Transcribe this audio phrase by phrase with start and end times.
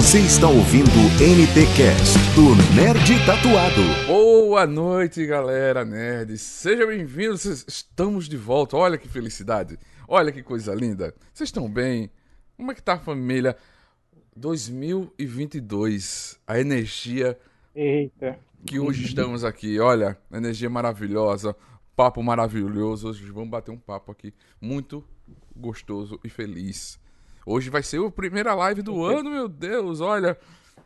[0.00, 3.82] Você está ouvindo o NTcast do Nerd Tatuado.
[4.06, 6.38] Boa noite, galera nerd.
[6.38, 7.44] Sejam bem-vindos.
[7.68, 8.78] Estamos de volta.
[8.78, 9.78] Olha que felicidade.
[10.08, 11.14] Olha que coisa linda.
[11.34, 12.10] Vocês estão bem?
[12.56, 13.54] Como é que tá a família?
[14.34, 16.40] 2022.
[16.46, 17.38] A energia
[17.74, 18.38] Eita.
[18.64, 19.78] que hoje estamos aqui.
[19.78, 21.54] Olha, energia maravilhosa,
[21.94, 23.10] papo maravilhoso.
[23.10, 25.04] Hoje vamos bater um papo aqui muito
[25.54, 26.98] gostoso e feliz.
[27.50, 30.00] Hoje vai ser a primeira live do ano, meu Deus.
[30.00, 30.38] Olha,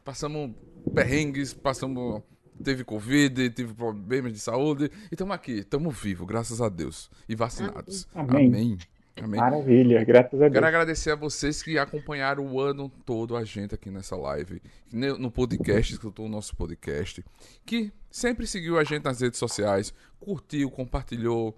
[0.02, 0.50] passamos
[0.94, 2.22] perrengues, passamos.
[2.62, 4.90] Teve Covid, teve problemas de saúde.
[5.10, 7.10] E estamos aqui, estamos vivos, graças a Deus.
[7.28, 8.08] E vacinados.
[8.14, 8.46] Amém.
[8.46, 8.78] Amém.
[9.22, 9.40] Amém.
[9.40, 10.64] Maravilha, graças a Quero Deus.
[10.64, 15.92] agradecer a vocês que acompanharam o ano todo a gente aqui nessa live, no podcast,
[15.92, 17.22] escutou o nosso podcast,
[17.66, 21.56] que sempre seguiu a gente nas redes sociais, curtiu, compartilhou,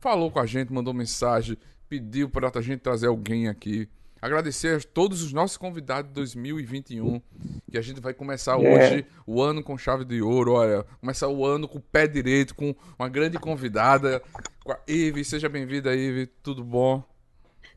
[0.00, 1.56] falou com a gente, mandou mensagem,
[1.88, 3.88] pediu para a gente trazer alguém aqui.
[4.20, 7.20] Agradecer a todos os nossos convidados de 2021,
[7.70, 8.94] que a gente vai começar É.
[8.94, 12.54] hoje o ano com chave de ouro, olha, começar o ano com o pé direito,
[12.54, 14.22] com uma grande convidada,
[14.64, 15.24] com a Ive.
[15.24, 17.02] Seja bem-vinda, Ive, tudo bom?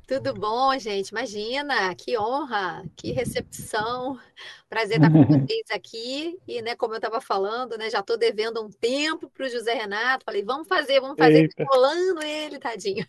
[0.08, 1.10] Tudo bom, gente?
[1.10, 4.20] Imagina, que honra, que recepção.
[4.70, 6.38] Prazer estar com vocês aqui.
[6.48, 9.74] E, né, como eu estava falando, né, já estou devendo um tempo para o José
[9.74, 10.26] Renato.
[10.26, 11.64] Falei, vamos fazer, vamos fazer, Eita.
[11.64, 13.06] enrolando ele, tadinho.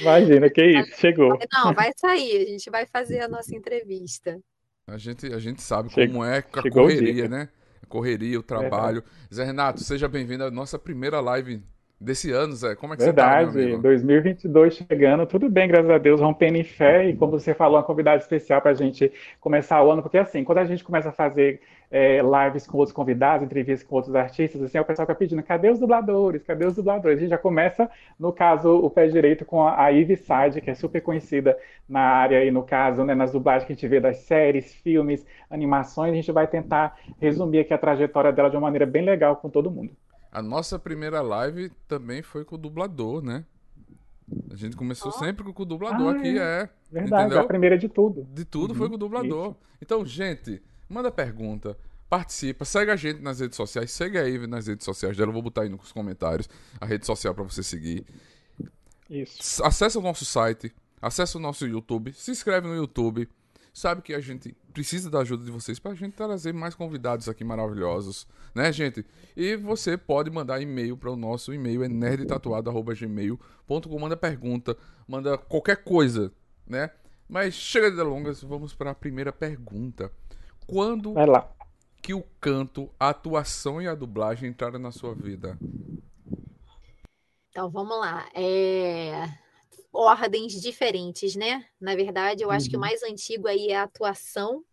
[0.00, 1.30] Imagina, que isso, chegou.
[1.30, 4.38] Falei, Não, vai sair, a gente vai fazer a nossa entrevista.
[4.86, 7.48] A gente, a gente sabe como é a correria, né?
[7.82, 9.02] A correria, o trabalho.
[9.32, 11.62] Zé Renato, seja bem-vindo à nossa primeira live
[12.02, 12.74] desse ano, Zé.
[12.74, 13.82] Como é que você tá, meu Verdade, amigo?
[13.82, 17.84] 2022 chegando, tudo bem, graças a Deus, rompendo em fé, e como você falou, uma
[17.84, 21.12] convidada especial para a gente começar o ano, porque assim, quando a gente começa a
[21.12, 25.42] fazer é, lives com outros convidados, entrevistas com outros artistas, assim, o pessoal fica pedindo,
[25.42, 26.42] cadê os dubladores?
[26.42, 27.18] Cadê os dubladores?
[27.18, 30.70] A gente já começa, no caso, o pé direito com a, a Ivy Sade, que
[30.70, 31.56] é super conhecida
[31.88, 35.24] na área, e no caso, né, nas dublagens que a gente vê das séries, filmes,
[35.50, 39.36] animações, a gente vai tentar resumir aqui a trajetória dela de uma maneira bem legal
[39.36, 39.94] com todo mundo.
[40.32, 43.44] A nossa primeira live também foi com o dublador, né?
[44.50, 45.18] A gente começou Ó.
[45.18, 46.42] sempre com o dublador Ah, aqui, é.
[46.62, 46.68] é.
[46.90, 47.40] Verdade, Entendeu?
[47.40, 48.26] a primeira de tudo.
[48.32, 49.54] De tudo foi Uhum, com o dublador.
[49.80, 51.76] Então, gente, manda pergunta,
[52.08, 55.34] participa, segue a gente nas redes sociais, segue a Ive nas redes sociais dela, eu
[55.34, 56.48] vou botar aí nos comentários
[56.80, 58.06] a rede social pra você seguir.
[59.10, 59.62] Isso.
[59.64, 63.28] Acesse o nosso site, acesse o nosso YouTube, se inscreve no YouTube.
[63.72, 67.42] Sabe que a gente precisa da ajuda de vocês pra gente trazer mais convidados aqui
[67.42, 69.04] maravilhosos, né, gente?
[69.34, 74.76] E você pode mandar e-mail para o nosso e-mail é nerdtatuado@gmail.com, manda pergunta,
[75.08, 76.30] manda qualquer coisa,
[76.66, 76.90] né?
[77.28, 80.12] Mas chega de delongas, vamos para a primeira pergunta.
[80.66, 81.50] Quando Vai lá.
[82.02, 85.58] que o canto, a atuação e a dublagem entraram na sua vida?
[87.48, 88.28] Então, vamos lá.
[88.34, 89.28] É,
[89.92, 91.66] Ordens diferentes, né?
[91.80, 92.80] Na verdade, eu acho que o Uhum.
[92.80, 94.64] mais antigo aí é a atuação.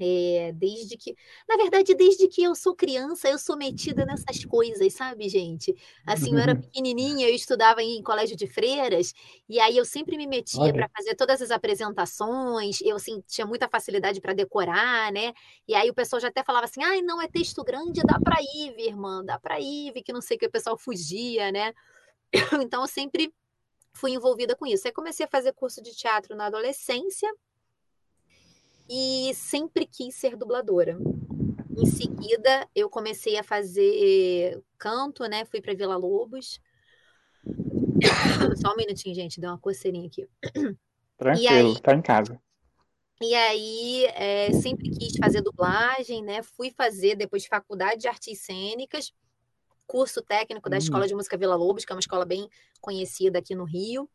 [0.00, 1.14] É, desde que,
[1.48, 5.74] na verdade, desde que eu sou criança, eu sou metida nessas coisas, sabe, gente?
[6.06, 9.12] Assim, eu era pequenininha, eu estudava em colégio de freiras,
[9.48, 13.68] e aí eu sempre me metia para fazer todas as apresentações, eu assim, tinha muita
[13.68, 15.32] facilidade para decorar, né?
[15.68, 18.36] E aí o pessoal já até falava assim: ai, não, é texto grande, dá para
[18.42, 21.72] ir, irmã, dá para ir, que não sei o que, o pessoal fugia, né?
[22.66, 23.32] Então eu sempre
[23.92, 24.86] fui envolvida com isso.
[24.86, 27.32] Aí comecei a fazer curso de teatro na adolescência
[28.88, 30.98] e sempre quis ser dubladora.
[31.76, 35.44] Em seguida, eu comecei a fazer canto, né?
[35.44, 36.60] Fui para Vila Lobos.
[38.60, 40.28] Só um minutinho, gente, deu uma coceirinha aqui.
[41.16, 41.80] Tranquilo, aí?
[41.80, 42.40] tá em casa.
[43.20, 46.42] E aí, é, sempre quis fazer dublagem, né?
[46.42, 49.12] Fui fazer depois faculdade de artes cênicas,
[49.92, 50.78] curso técnico da Hum.
[50.78, 52.48] Escola de Música Vila Lobos, que é uma escola bem
[52.80, 54.08] conhecida aqui no Rio.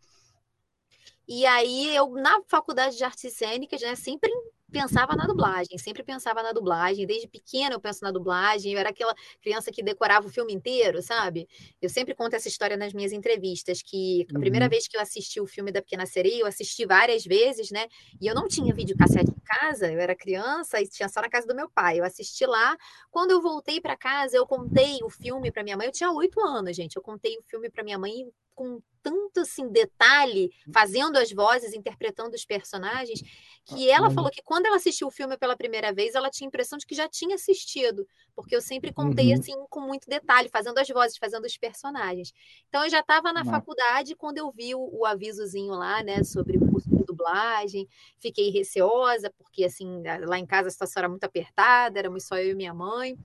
[1.27, 4.31] E aí, eu, na faculdade de artes cênicas, né, sempre
[4.71, 7.05] pensava na dublagem, sempre pensava na dublagem.
[7.07, 11.01] Desde pequena eu penso na dublagem, eu era aquela criança que decorava o filme inteiro,
[11.01, 11.47] sabe?
[11.81, 14.69] Eu sempre conto essa história nas minhas entrevistas, que a primeira Uhum.
[14.69, 17.87] vez que eu assisti o filme da Pequena Sereia, eu assisti várias vezes, né?
[18.19, 21.47] E eu não tinha videocassete em casa, eu era criança e tinha só na casa
[21.47, 21.99] do meu pai.
[21.99, 22.75] Eu assisti lá.
[23.11, 25.87] Quando eu voltei para casa, eu contei o filme para minha mãe.
[25.87, 26.95] Eu tinha oito anos, gente.
[26.95, 28.25] Eu contei o filme para minha mãe
[28.57, 33.21] com tanto assim detalhe, fazendo as vozes, interpretando os personagens,
[33.63, 36.49] que ela falou que quando ela assistiu o filme pela primeira vez, ela tinha a
[36.49, 38.05] impressão de que já tinha assistido,
[38.35, 39.39] porque eu sempre contei Uhum.
[39.39, 42.33] assim com muito detalhe, fazendo as vozes, fazendo os personagens.
[42.67, 43.51] Então eu já estava na Nossa.
[43.51, 47.87] faculdade quando eu vi o, o avisozinho lá, né, sobre o curso de dublagem.
[48.19, 52.51] Fiquei receosa, porque assim, lá em casa a situação era muito apertada, éramos só eu
[52.51, 53.17] e minha mãe.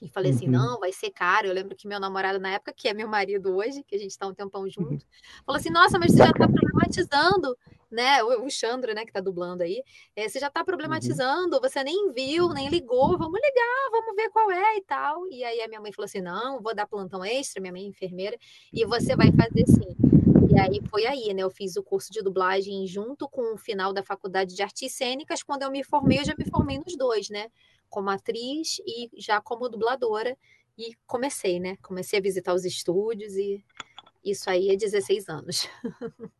[0.00, 0.52] E falei assim, Uhum.
[0.52, 1.48] não, vai ser caro.
[1.48, 4.10] Eu lembro que meu namorado na época, que é meu marido hoje, que a gente
[4.10, 5.04] está um tempão junto,
[5.44, 7.56] falou assim, nossa, mas você já está problematizando
[7.90, 8.22] né?
[8.22, 9.82] O, o Chandra, né, que tá dublando aí.
[10.14, 11.62] É, você já tá problematizando, uhum.
[11.62, 15.26] você nem viu, nem ligou, vamos ligar, vamos ver qual é e tal.
[15.30, 17.86] E aí a minha mãe falou assim: não, vou dar plantão extra, minha mãe é
[17.86, 18.36] enfermeira,
[18.72, 19.96] e você vai fazer sim.
[20.50, 21.42] E aí foi aí, né?
[21.42, 25.42] Eu fiz o curso de dublagem junto com o final da faculdade de artes cênicas.
[25.42, 27.48] Quando eu me formei, eu já me formei nos dois, né?
[27.88, 30.36] Como atriz e já como dubladora.
[30.76, 31.76] E comecei, né?
[31.82, 33.64] Comecei a visitar os estúdios e
[34.24, 35.68] isso aí é 16 anos.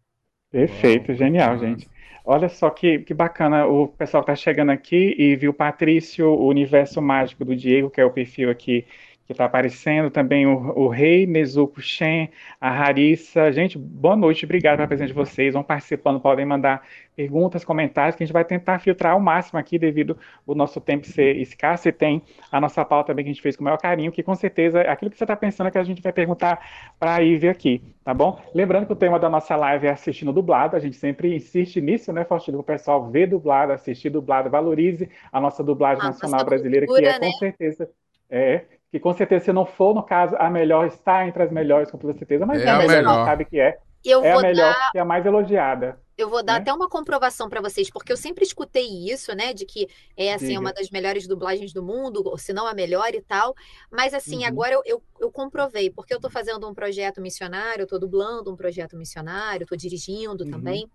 [0.50, 1.88] Perfeito, genial, gente.
[2.24, 6.46] Olha só que, que bacana, o pessoal está chegando aqui e viu o Patrício, o
[6.46, 8.86] universo mágico do Diego, que é o perfil aqui
[9.28, 13.52] que está aparecendo, também o, o Rei, Nezuko Shen, a Harissa.
[13.52, 15.52] Gente, boa noite, obrigado pela presença de vocês.
[15.52, 16.82] Vão participando, podem mandar
[17.14, 20.16] perguntas, comentários, que a gente vai tentar filtrar ao máximo aqui, devido
[20.46, 21.86] o nosso tempo ser escasso.
[21.90, 24.22] E tem a nossa pauta também que a gente fez com o maior carinho, que
[24.22, 26.66] com certeza aquilo que você está pensando é que a gente vai perguntar
[26.98, 28.40] para a Ivy aqui, tá bom?
[28.54, 32.14] Lembrando que o tema da nossa live é assistindo dublado, a gente sempre insiste nisso,
[32.14, 32.60] né, Faustino?
[32.60, 37.10] O pessoal vê dublado, assistir dublado, valorize a nossa dublagem a nacional nossa brasileira, cultura,
[37.10, 37.26] que é né?
[37.26, 37.90] com certeza.
[38.30, 41.90] É, que com certeza, se não for, no caso, a melhor está entre as melhores,
[41.90, 43.24] com toda certeza, mas é, é a melhor, melhor.
[43.26, 43.78] sabe que é.
[44.04, 44.90] Eu é a melhor, dar...
[44.92, 46.00] que é a mais elogiada.
[46.16, 46.58] Eu vou dar né?
[46.60, 49.52] até uma comprovação para vocês, porque eu sempre escutei isso, né?
[49.52, 53.14] De que é assim, uma das melhores dublagens do mundo, ou se não a melhor
[53.14, 53.54] e tal.
[53.90, 54.46] Mas assim, uhum.
[54.46, 58.52] agora eu, eu, eu, comprovei, porque eu estou fazendo um projeto missionário, eu estou dublando
[58.52, 60.50] um projeto missionário, estou dirigindo uhum.
[60.50, 60.90] também.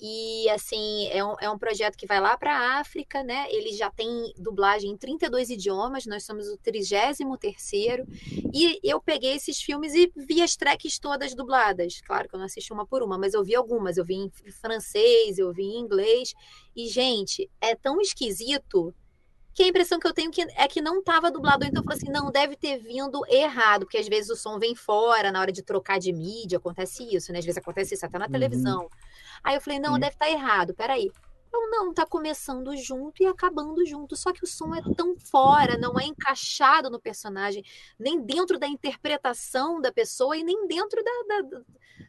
[0.00, 3.46] E, assim, é um, é um projeto que vai lá para a África, né?
[3.50, 7.18] Ele já tem dublagem em 32 idiomas, nós somos o 33
[8.54, 12.00] E eu peguei esses filmes e vi as tracks todas dubladas.
[12.00, 13.96] Claro que eu não assisti uma por uma, mas eu vi algumas.
[13.96, 16.32] Eu vi em francês, eu vi em inglês.
[16.76, 18.94] E, gente, é tão esquisito
[19.58, 21.64] que a impressão que eu tenho que é que não estava dublado.
[21.64, 24.76] Então eu falei assim, não, deve ter vindo errado, porque às vezes o som vem
[24.76, 27.40] fora na hora de trocar de mídia, acontece isso, né?
[27.40, 28.30] Às vezes acontece isso até na uhum.
[28.30, 28.88] televisão.
[29.42, 30.00] Aí eu falei, não, Sim.
[30.00, 31.10] deve estar tá errado, peraí.
[31.52, 34.14] Eu não, tá começando junto e acabando junto.
[34.14, 37.64] Só que o som é tão fora, não é encaixado no personagem,
[37.98, 41.40] nem dentro da interpretação da pessoa e nem dentro da.
[41.40, 41.60] da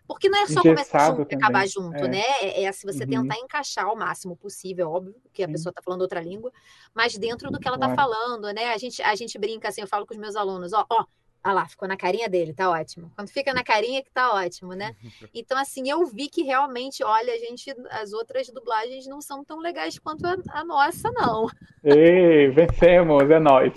[0.05, 1.27] porque não é só começar junto também.
[1.31, 2.07] e acabar junto, é.
[2.07, 2.23] né?
[2.41, 3.09] É, é se você uhum.
[3.09, 5.53] tentar encaixar ao máximo possível, é óbvio que a Sim.
[5.53, 6.51] pessoa está falando outra língua,
[6.93, 8.73] mas dentro do que ela está falando, né?
[8.73, 11.05] A gente, a gente brinca assim, eu falo com os meus alunos, ó, ó,
[11.44, 13.12] ah lá, ficou na carinha dele, tá ótimo.
[13.15, 14.95] Quando fica na carinha que tá ótimo, né?
[15.33, 19.59] Então, assim, eu vi que realmente, olha, a gente, as outras dublagens não são tão
[19.59, 21.47] legais quanto a, a nossa, não.
[21.83, 23.71] Ei, vencemos, é nóis.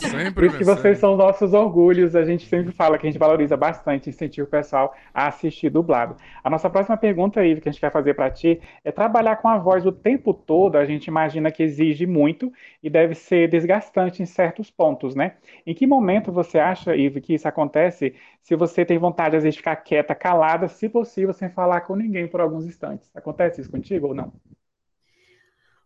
[0.00, 3.18] Sempre Por isso que vocês são nossos orgulhos, a gente sempre fala que a gente
[3.18, 6.16] valoriza bastante, incentiva o pessoal a assistir dublado.
[6.42, 9.48] A nossa próxima pergunta, aí que a gente quer fazer para ti, é trabalhar com
[9.48, 12.50] a voz o tempo todo, a gente imagina que exige muito
[12.82, 15.34] e deve ser desgastante em certos pontos, né?
[15.66, 19.42] Em que momento você acha acha, Ive, que isso acontece se você tem vontade, às
[19.42, 23.10] vezes, de ficar quieta, calada, se possível, sem falar com ninguém por alguns instantes?
[23.14, 24.32] Acontece isso contigo ou não?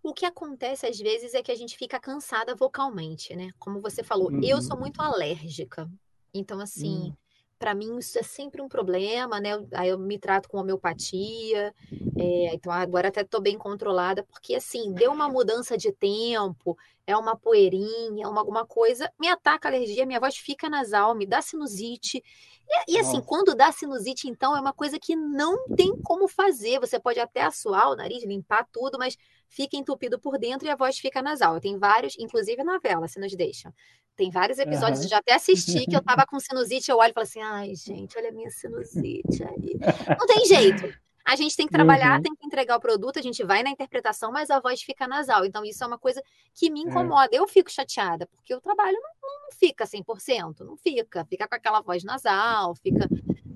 [0.02, 3.50] O que acontece às vezes é que a gente fica cansada vocalmente, né?
[3.58, 4.40] Como você falou, uhum.
[4.42, 5.88] eu sou muito alérgica.
[6.34, 7.21] Então, assim, uhum
[7.62, 9.50] para mim isso é sempre um problema, né?
[9.72, 11.72] Aí eu me trato com homeopatia,
[12.18, 16.76] é, então agora até estou bem controlada, porque assim, deu uma mudança de tempo,
[17.06, 21.24] é uma poeirinha, uma, alguma coisa, me ataca a alergia, minha voz fica nasal, me
[21.24, 22.20] dá sinusite.
[22.88, 26.80] E, e assim, quando dá sinusite, então, é uma coisa que não tem como fazer.
[26.80, 29.16] Você pode até assoar o nariz, limpar tudo, mas
[29.48, 31.60] fica entupido por dentro e a voz fica nasal.
[31.60, 33.72] Tem vários, inclusive novela, se nos deixam.
[34.16, 35.06] Tem vários episódios, uhum.
[35.06, 37.74] eu já até assisti, que eu tava com sinusite, eu olho e falo assim, ai,
[37.74, 39.78] gente, olha a minha sinusite aí.
[40.18, 40.92] Não tem jeito.
[41.24, 42.22] A gente tem que trabalhar, uhum.
[42.22, 45.44] tem que entregar o produto, a gente vai na interpretação, mas a voz fica nasal.
[45.44, 46.82] Então, isso é uma coisa que me é.
[46.82, 47.28] incomoda.
[47.32, 47.38] É.
[47.38, 51.24] Eu fico chateada, porque o trabalho não, não fica 100%, não fica.
[51.24, 53.08] Fica com aquela voz nasal, fica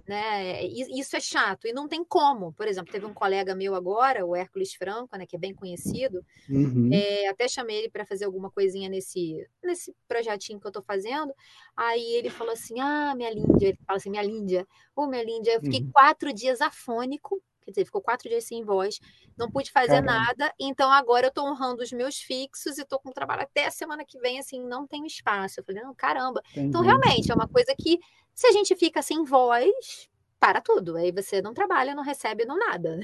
[0.06, 0.64] né?
[0.64, 2.52] Isso é chato e não tem como.
[2.52, 6.24] Por exemplo, teve um colega meu agora, o Hércules Franco, né, que é bem conhecido.
[6.48, 6.90] Uhum.
[6.92, 11.32] É, até chamei ele para fazer alguma coisinha nesse nesse projetinho que eu estou fazendo.
[11.76, 15.24] Aí ele falou assim: "Ah, minha Líndia", ele fala assim: "Minha Líndia, ô oh, minha
[15.24, 15.90] Líndia, eu fiquei uhum.
[15.92, 19.00] quatro dias afônico quer dizer, ficou quatro dias sem voz,
[19.36, 20.12] não pude fazer Caramba.
[20.12, 23.70] nada, então agora eu estou honrando os meus fixos e estou com trabalho até a
[23.72, 25.58] semana que vem, assim, não tenho espaço.
[25.60, 26.40] Eu falei, não, caramba.
[26.52, 26.68] Então, Entendi.
[26.68, 27.98] Então, realmente, é uma coisa que,
[28.36, 30.96] se a gente fica sem voz, para tudo.
[30.96, 33.00] Aí você não trabalha, não recebe, não nada.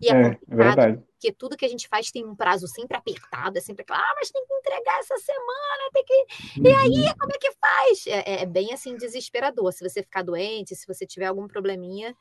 [0.00, 3.58] e é, é, é porque tudo que a gente faz tem um prazo sempre apertado,
[3.58, 6.26] é sempre aquela, ah, mas tem que entregar essa semana, tem que.
[6.60, 7.14] E aí, uhum.
[7.18, 8.06] como é que faz?
[8.06, 9.72] É, é, é, bem assim desesperador.
[9.72, 12.16] Se você ficar doente, se você tiver algum probleminha,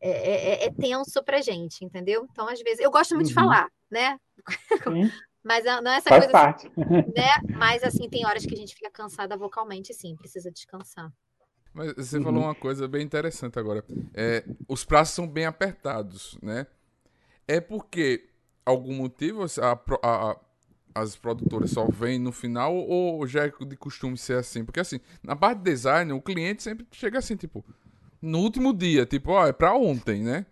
[0.00, 2.26] é, é, é, é tenso pra gente, entendeu?
[2.30, 3.34] Então, às vezes, eu gosto muito uhum.
[3.34, 4.18] de falar, né?
[5.42, 6.32] Mas não é essa Faz coisa.
[6.32, 6.66] Parte.
[6.66, 6.76] Assim,
[7.16, 7.56] né?
[7.56, 11.10] Mas assim, tem horas que a gente fica cansada vocalmente, sim, precisa descansar.
[11.72, 12.24] Mas você uhum.
[12.24, 13.84] falou uma coisa bem interessante agora.
[14.12, 16.66] É, os prazos são bem apertados, né?
[17.46, 18.28] É porque
[18.64, 19.72] algum motivo a,
[20.02, 20.36] a, a,
[20.94, 24.64] as produtoras só vêm no final ou já é de costume ser assim?
[24.64, 27.64] Porque assim, na parte de design, o cliente sempre chega assim, tipo,
[28.20, 30.46] no último dia, tipo, ó, é pra ontem, né?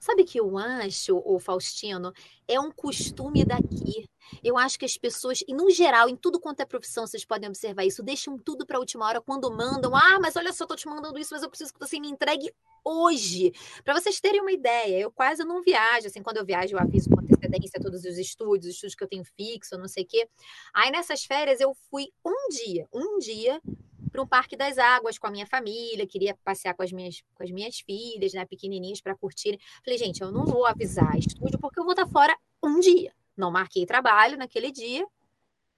[0.00, 2.12] Sabe que eu acho, o Faustino,
[2.46, 4.08] é um costume daqui.
[4.42, 7.48] Eu acho que as pessoas, e no geral, em tudo quanto é profissão, vocês podem
[7.48, 9.94] observar isso, deixam tudo para a última hora quando mandam.
[9.94, 12.52] Ah, mas olha só, tô te mandando isso, mas eu preciso que você me entregue
[12.84, 13.52] hoje.
[13.84, 16.06] Para vocês terem uma ideia, eu quase não viajo.
[16.06, 19.08] Assim, quando eu viajo, eu aviso com antecedência todos os estúdios, os estúdios que eu
[19.08, 20.28] tenho fixo, não sei o quê.
[20.74, 23.60] Aí nessas férias eu fui um dia, um dia
[24.08, 27.42] para um parque das águas com a minha família, queria passear com as minhas, com
[27.42, 29.58] as minhas filhas, né, pequenininhas, para curtir.
[29.84, 33.12] Falei, gente, eu não vou avisar estúdio porque eu vou estar fora um dia.
[33.38, 35.06] Não marquei trabalho naquele dia,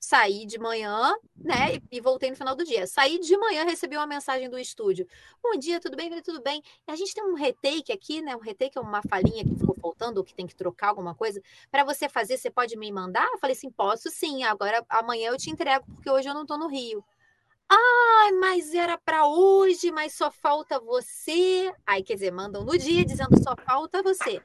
[0.00, 2.86] saí de manhã, né, e, e, voltei no final do dia.
[2.86, 5.06] Saí de manhã, recebi uma mensagem do estúdio.
[5.42, 6.08] Bom dia, tudo bem?
[6.08, 6.62] Falei, tudo bem.
[6.88, 9.74] E a gente tem um retake aqui, né, um retake é uma falinha que ficou
[9.74, 11.42] faltando, ou que tem que trocar alguma coisa.
[11.70, 13.28] Para você fazer, você pode me mandar?
[13.30, 16.56] Eu falei assim, posso sim, agora amanhã eu te entrego, porque hoje eu não estou
[16.56, 17.04] no Rio.
[17.68, 21.72] Ai, mas era para hoje, mas só falta você.
[21.86, 24.42] Aí, quer dizer, mandam no dia dizendo só falta você.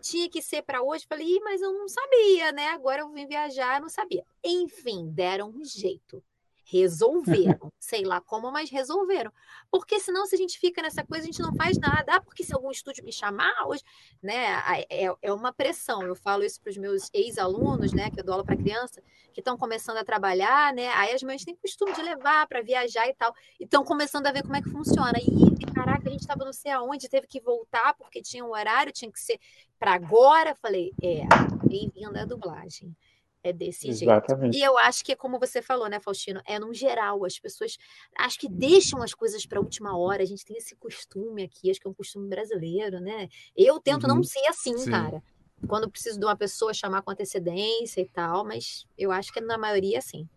[0.00, 1.06] Tinha que ser para hoje.
[1.08, 2.68] Falei, mas eu não sabia, né?
[2.68, 4.24] Agora eu vim viajar, não sabia.
[4.44, 6.22] Enfim, deram um jeito
[6.70, 7.72] resolveram.
[7.78, 9.32] Sei lá como, mas resolveram.
[9.70, 12.14] Porque senão, se a gente fica nessa coisa, a gente não faz nada.
[12.14, 13.82] Ah, porque se algum estúdio me chamar hoje,
[14.22, 14.62] né?
[14.88, 16.02] É, é uma pressão.
[16.02, 18.10] Eu falo isso para os meus ex-alunos, né?
[18.10, 20.88] Que eu dou aula para criança, que estão começando a trabalhar, né?
[20.94, 23.34] Aí as mães têm costume de levar para viajar e tal.
[23.58, 25.18] E estão começando a ver como é que funciona.
[25.18, 28.92] E, caraca, a gente estava não sei aonde, teve que voltar porque tinha um horário,
[28.92, 29.38] tinha que ser
[29.78, 30.54] para agora.
[30.54, 31.26] Falei, é,
[31.66, 32.94] bem-vinda à dublagem.
[33.42, 34.52] É desse Exatamente.
[34.52, 34.62] jeito.
[34.62, 36.42] E eu acho que, como você falou, né, Faustino?
[36.46, 37.78] É no geral, as pessoas
[38.18, 40.22] acho que deixam as coisas para a última hora.
[40.22, 43.28] A gente tem esse costume aqui, acho que é um costume brasileiro, né?
[43.56, 44.16] Eu tento uhum.
[44.16, 44.90] não ser assim, Sim.
[44.90, 45.22] cara.
[45.66, 49.58] Quando preciso de uma pessoa chamar com antecedência e tal, mas eu acho que na
[49.58, 50.28] maioria, assim.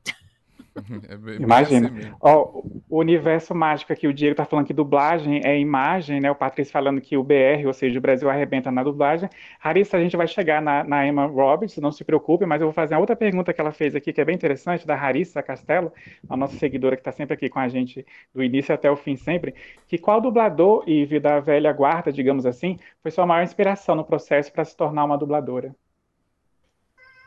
[1.08, 1.88] É Imagina.
[1.88, 6.32] Assim Ó, o universo mágico aqui, o Diego tá falando que dublagem é imagem, né?
[6.32, 9.30] O Patrício falando que o BR, ou seja, o Brasil arrebenta na dublagem.
[9.62, 12.74] Harissa, a gente vai chegar na, na, Emma Roberts, não se preocupe, mas eu vou
[12.74, 15.92] fazer a outra pergunta que ela fez aqui, que é bem interessante, da Harissa Castelo,
[16.30, 19.16] a nossa seguidora que está sempre aqui com a gente, do início até o fim
[19.16, 19.54] sempre,
[19.88, 24.52] que qual dublador, Ive, da velha guarda, digamos assim, foi sua maior inspiração no processo
[24.52, 25.76] para se tornar uma dubladora?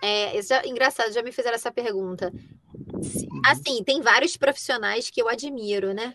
[0.03, 2.33] É, já, engraçado, já me fizeram essa pergunta.
[3.45, 6.15] Assim, tem vários profissionais que eu admiro, né?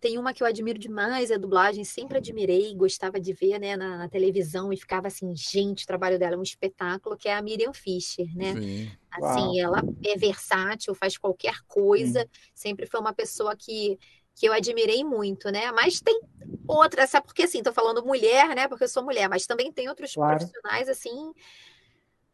[0.00, 3.98] Tem uma que eu admiro demais, a dublagem, sempre admirei, gostava de ver né, na,
[3.98, 7.42] na, televisão e ficava assim, gente, o trabalho dela é um espetáculo, que é a
[7.42, 8.52] Miriam Fischer, né?
[8.54, 8.90] Sim.
[9.12, 9.58] Assim, Uau.
[9.58, 12.50] ela é versátil, faz qualquer coisa, Sim.
[12.52, 13.96] sempre foi uma pessoa que,
[14.34, 15.70] que eu admirei muito, né?
[15.70, 16.20] Mas tem
[16.66, 18.66] outras, sabe porque assim, tô falando mulher, né?
[18.66, 20.38] Porque eu sou mulher, mas também tem outros claro.
[20.38, 21.32] profissionais assim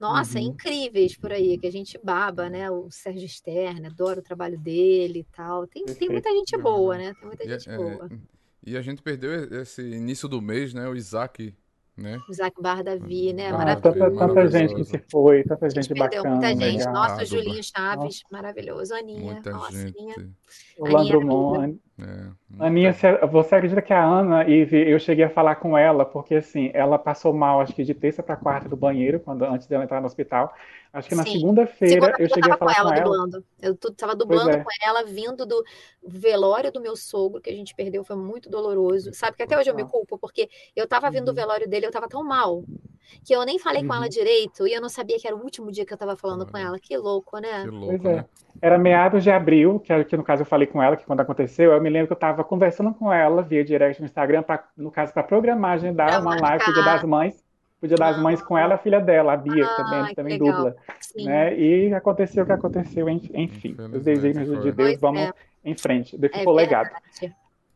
[0.00, 0.46] nossa, uhum.
[0.46, 2.70] incríveis por aí, que a gente baba, né?
[2.70, 5.66] O Sérgio Stern, adoro o trabalho dele e tal.
[5.66, 7.14] Tem, tem muita gente boa, né?
[7.14, 8.08] Tem muita gente é, boa.
[8.64, 10.88] E a gente perdeu esse início do mês, né?
[10.88, 11.54] O Isaac
[11.98, 12.20] né?
[12.30, 13.48] Isaac Barra Davi, né?
[13.50, 16.30] Ah, tanta, tanta gente que se foi, tanta gente, gente bacana.
[16.30, 16.78] muita gente.
[16.78, 16.92] Legal.
[16.92, 18.22] Nossa, Julinho Chaves, Nossa.
[18.30, 18.94] maravilhoso.
[18.94, 19.98] Aninha, muita nossa, gente.
[19.98, 20.30] Aninha.
[20.78, 21.80] Orlando Drummond.
[22.00, 22.94] É, Aninha,
[23.30, 26.96] você acredita que a Ana, Ive, eu cheguei a falar com ela, porque assim, ela
[26.96, 30.06] passou mal, acho que de terça para quarta do banheiro, quando, antes dela entrar no
[30.06, 30.54] hospital.
[30.92, 32.90] Acho que na segunda-feira segunda eu cheguei a falar com ela.
[32.90, 33.04] Com ela.
[33.04, 33.44] Dublando.
[33.60, 34.62] Eu estava dublando é.
[34.62, 35.64] com ela, vindo do
[36.06, 39.12] velório do meu sogro, que a gente perdeu, foi muito doloroso.
[39.12, 41.34] Sabe que até hoje eu me culpo, porque eu estava vindo do uhum.
[41.34, 42.64] velório dele, eu estava tão mal,
[43.24, 43.88] que eu nem falei uhum.
[43.88, 44.10] com ela uhum.
[44.10, 46.56] direito, e eu não sabia que era o último dia que eu estava falando com
[46.56, 46.78] ela.
[46.78, 47.62] Que louco, né?
[47.62, 48.16] Que louco, pois é.
[48.16, 48.24] Né?
[48.60, 51.72] Era meados de abril, que, que no caso eu falei com ela, que quando aconteceu,
[51.72, 54.90] eu me lembro que eu estava conversando com ela via direct no Instagram, pra, no
[54.90, 56.48] caso, para programar, agendar pra uma marcar.
[56.48, 57.48] live do Dia das Mães
[57.80, 60.74] Podia dar as mães com ela a filha dela, a Bia, ah, também, também dubla.
[61.16, 61.56] Né?
[61.56, 63.76] E aconteceu o que aconteceu, enfim.
[63.94, 65.32] Os desígnios de Deus, pois vamos é.
[65.64, 66.18] em frente.
[66.18, 66.90] Ficou é legado.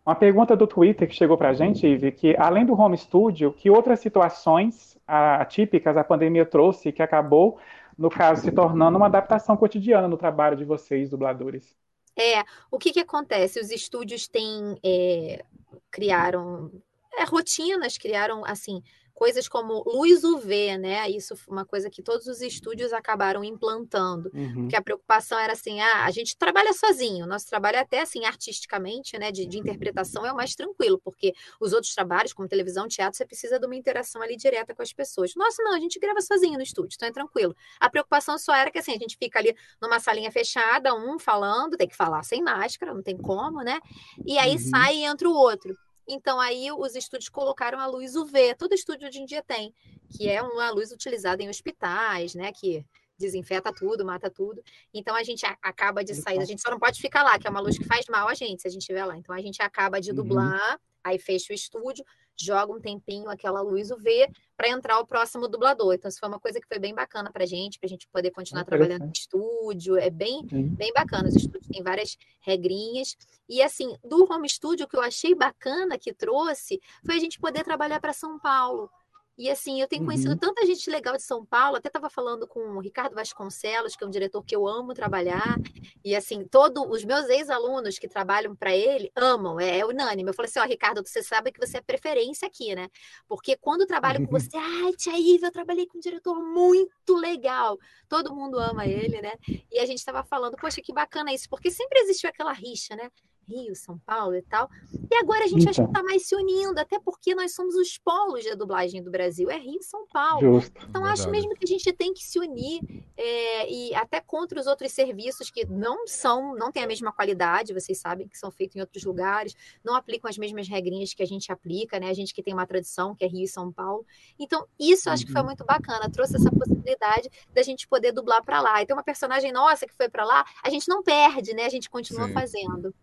[0.04, 3.52] Uma pergunta do Twitter que chegou para a gente, Ive, que além do home studio,
[3.52, 7.58] que outras situações atípicas a pandemia trouxe que acabou,
[7.98, 11.76] no caso, se tornando uma adaptação cotidiana no trabalho de vocês, dubladores?
[12.16, 13.60] É, o que, que acontece?
[13.60, 15.44] Os estúdios têm, é,
[15.90, 16.70] criaram
[17.14, 18.82] é, rotinas, criaram, assim,
[19.14, 21.08] coisas como luz UV, né?
[21.08, 24.54] Isso foi uma coisa que todos os estúdios acabaram implantando, uhum.
[24.54, 28.24] porque a preocupação era assim, ah, a gente trabalha sozinho, nosso trabalho é até assim
[28.24, 32.88] artisticamente, né, de, de interpretação é o mais tranquilo, porque os outros trabalhos, como televisão,
[32.88, 35.34] teatro, você precisa de uma interação ali direta com as pessoas.
[35.36, 37.54] Nossa, não, a gente grava sozinho no estúdio, então é tranquilo.
[37.78, 41.76] A preocupação só era que assim, a gente fica ali numa salinha fechada, um falando,
[41.76, 43.78] tem que falar sem máscara, não tem como, né?
[44.26, 44.58] E aí uhum.
[44.58, 45.74] sai e entra o outro.
[46.06, 49.74] Então aí os estúdios colocaram a luz UV, todo estúdio hoje em dia tem,
[50.10, 52.52] que é uma luz utilizada em hospitais, né?
[52.52, 52.84] Que
[53.18, 54.62] desinfeta tudo, mata tudo.
[54.92, 57.50] Então a gente acaba de sair, a gente só não pode ficar lá, que é
[57.50, 59.16] uma luz que faz mal a gente se a gente estiver lá.
[59.16, 60.16] Então a gente acaba de uhum.
[60.16, 60.78] dublar, uhum.
[61.04, 62.04] Aí fecha o estúdio,
[62.36, 65.94] joga um tempinho aquela luz UV para entrar o próximo dublador.
[65.94, 68.08] Então, isso foi uma coisa que foi bem bacana para a gente, para a gente
[68.08, 69.96] poder continuar trabalhando no estúdio.
[69.96, 71.28] É bem, bem bacana.
[71.28, 73.16] Os estúdios têm várias regrinhas.
[73.48, 77.38] E, assim, do home studio, o que eu achei bacana que trouxe foi a gente
[77.38, 78.90] poder trabalhar para São Paulo.
[79.36, 80.38] E assim, eu tenho conhecido uhum.
[80.38, 84.06] tanta gente legal de São Paulo, até estava falando com o Ricardo Vasconcelos, que é
[84.06, 85.56] um diretor que eu amo trabalhar,
[86.04, 90.28] e assim, todos os meus ex-alunos que trabalham para ele amam, é, é, unânime.
[90.28, 92.88] Eu falei assim: ó, Ricardo, você sabe que você é preferência aqui, né?
[93.26, 97.14] Porque quando eu trabalho com você, ai, Tia Iva, eu trabalhei com um diretor muito
[97.16, 99.32] legal, todo mundo ama ele, né?
[99.70, 103.10] E a gente estava falando, poxa, que bacana isso, porque sempre existiu aquela rixa, né?
[103.48, 104.68] Rio, São Paulo e tal.
[105.10, 105.70] E agora a gente então.
[105.70, 109.10] acho que está mais se unindo, até porque nós somos os polos da dublagem do
[109.10, 110.54] Brasil, é Rio e São Paulo.
[110.54, 110.72] Justo.
[110.88, 111.20] Então Verdade.
[111.20, 112.80] acho mesmo que a gente tem que se unir
[113.16, 117.74] é, e até contra os outros serviços que não são, não têm a mesma qualidade,
[117.74, 121.26] vocês sabem que são feitos em outros lugares, não aplicam as mesmas regrinhas que a
[121.26, 122.08] gente aplica, né?
[122.08, 124.04] A gente que tem uma tradição, que é Rio e São Paulo.
[124.38, 125.48] Então, isso eu acho que foi uhum.
[125.48, 128.82] muito bacana, trouxe essa possibilidade da gente poder dublar para lá.
[128.82, 131.64] E tem uma personagem nossa que foi para lá, a gente não perde, né?
[131.64, 132.34] A gente continua Sim.
[132.34, 132.94] fazendo.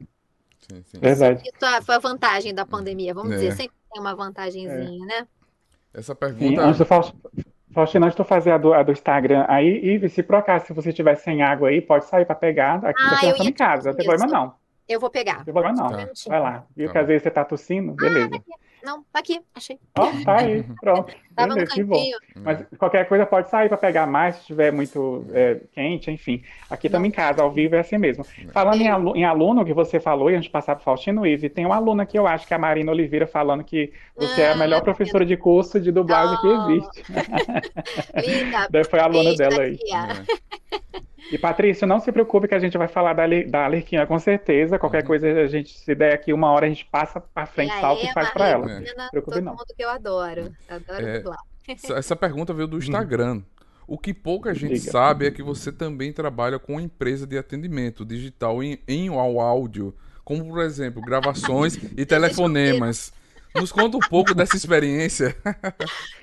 [0.59, 0.99] Sim, sim.
[0.99, 1.43] Verdade.
[1.43, 3.35] Isso foi a vantagem da pandemia, vamos é.
[3.35, 5.07] dizer, sempre tem uma vantagenzinha, é.
[5.07, 5.27] né?
[5.93, 6.45] Essa pergunta.
[6.45, 10.23] Sim, antes do Faustino, antes de fazer a do, a do Instagram aí, e se
[10.23, 12.83] por acaso, se você tiver sem água aí, pode sair para pegar.
[12.85, 14.53] Aqui ah, você em casa, não tem problema não.
[14.87, 15.37] Eu vou pegar.
[15.37, 15.89] Não tem problema não.
[15.89, 16.09] Tá.
[16.27, 16.65] Vai lá.
[16.75, 16.93] Viu tá.
[16.93, 17.91] que às vezes você tá tossindo?
[17.91, 18.29] Ah, Beleza.
[18.35, 19.79] Ah, não, tá aqui, achei.
[19.97, 21.13] Ó, oh, tá aí, pronto.
[21.35, 22.03] Tava Beleza, que bom.
[22.35, 26.43] Mas qualquer coisa pode sair para pegar mais, se estiver muito é, quente, enfim.
[26.69, 28.25] Aqui estamos em casa, ao vivo é assim mesmo.
[28.51, 31.49] Falando em, alu em aluno que você falou, e a gente passar para Faustino Ive,
[31.49, 34.45] tem um aluno aqui, eu acho que é a Marina Oliveira, falando que você ah,
[34.45, 36.41] é a ah, melhor professora de curso de dublagem oh.
[36.41, 37.03] que existe.
[38.43, 38.83] Linda.
[38.89, 39.77] Foi a aluna dela aí.
[39.91, 41.08] É.
[41.31, 44.79] E Patrícia, não se preocupe que a gente vai falar da, da Alerquina com certeza.
[44.79, 45.07] Qualquer uhum.
[45.07, 48.05] coisa, a gente, se der aqui uma hora, a gente passa para frente, e salta
[48.05, 48.71] e faz para ela.
[48.71, 48.93] É.
[48.95, 49.51] Não preocupe, todo não.
[49.51, 50.51] mundo que eu adoro.
[50.67, 51.23] Adoro é.
[51.95, 52.79] Essa pergunta veio do hum.
[52.79, 53.43] Instagram.
[53.87, 54.91] O que pouca gente Diga.
[54.91, 60.47] sabe é que você também trabalha com empresa de atendimento digital em, em áudio, como
[60.47, 63.11] por exemplo, gravações e telefonemas.
[63.55, 65.35] Nos conta um pouco dessa experiência.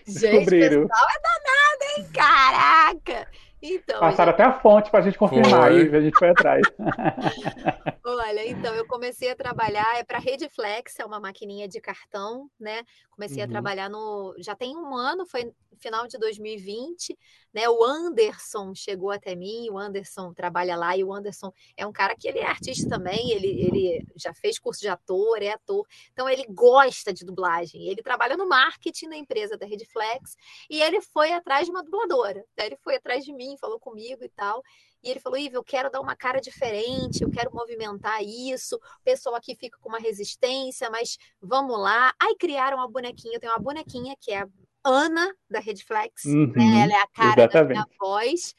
[0.07, 2.07] Gente, o pessoal é danado, hein?
[2.15, 3.29] Caraca!
[3.63, 5.81] Então, Passaram até a fonte para a gente confirmar foi.
[5.81, 6.63] aí, a gente foi atrás.
[8.05, 12.83] Olha, então, eu comecei a trabalhar, é para Redflex, é uma maquininha de cartão, né?
[13.11, 13.49] Comecei uhum.
[13.49, 14.35] a trabalhar no.
[14.39, 17.17] Já tem um ano, foi final de 2020,
[17.53, 17.69] né?
[17.69, 22.15] O Anderson chegou até mim, o Anderson trabalha lá, e o Anderson é um cara
[22.15, 26.29] que ele é artista também, ele, ele já fez curso de ator, é ator, então
[26.29, 27.89] ele gosta de dublagem.
[27.89, 30.37] Ele trabalha no marketing da empresa da Redflex,
[30.69, 32.45] e ele foi atrás de uma dubladora.
[32.57, 32.67] Né?
[32.67, 34.63] Ele foi atrás de mim, falou comigo e tal.
[35.03, 38.77] E ele falou: Ivo, eu quero dar uma cara diferente, eu quero movimentar isso.
[38.77, 42.13] O pessoal aqui fica com uma resistência, mas vamos lá.
[42.21, 44.45] Aí criaram uma bonequinha, eu tenho uma bonequinha que é
[44.89, 46.33] Ana da Redflex, né?
[46.33, 46.83] uhum, né?
[46.83, 47.53] Ela é a cara exatamente.
[47.53, 48.55] da minha voz.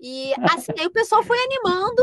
[0.00, 2.02] E assim, aí o pessoal foi animando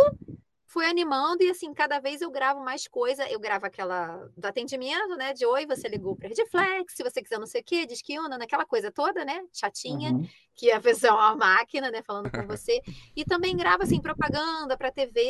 [0.74, 3.30] fui animando e assim, cada vez eu gravo mais coisa.
[3.30, 5.32] Eu gravo aquela do atendimento, né?
[5.32, 8.20] De oi, você ligou para Redflex, se você quiser não sei o quê, diz que
[8.20, 9.40] una, naquela coisa toda, né?
[9.54, 10.28] Chatinha, uhum.
[10.56, 12.02] que a pessoa é uma máquina, né?
[12.02, 12.82] Falando com você.
[13.16, 15.22] E também gravo assim, propaganda para TV,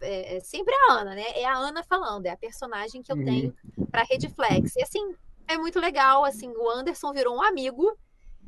[0.00, 1.24] é, é, sempre a Ana, né?
[1.36, 3.24] É a Ana falando, é a personagem que eu uhum.
[3.24, 3.54] tenho
[3.92, 4.74] para Redflex.
[4.74, 5.14] E assim,
[5.50, 7.96] é muito legal, assim, o Anderson virou um amigo.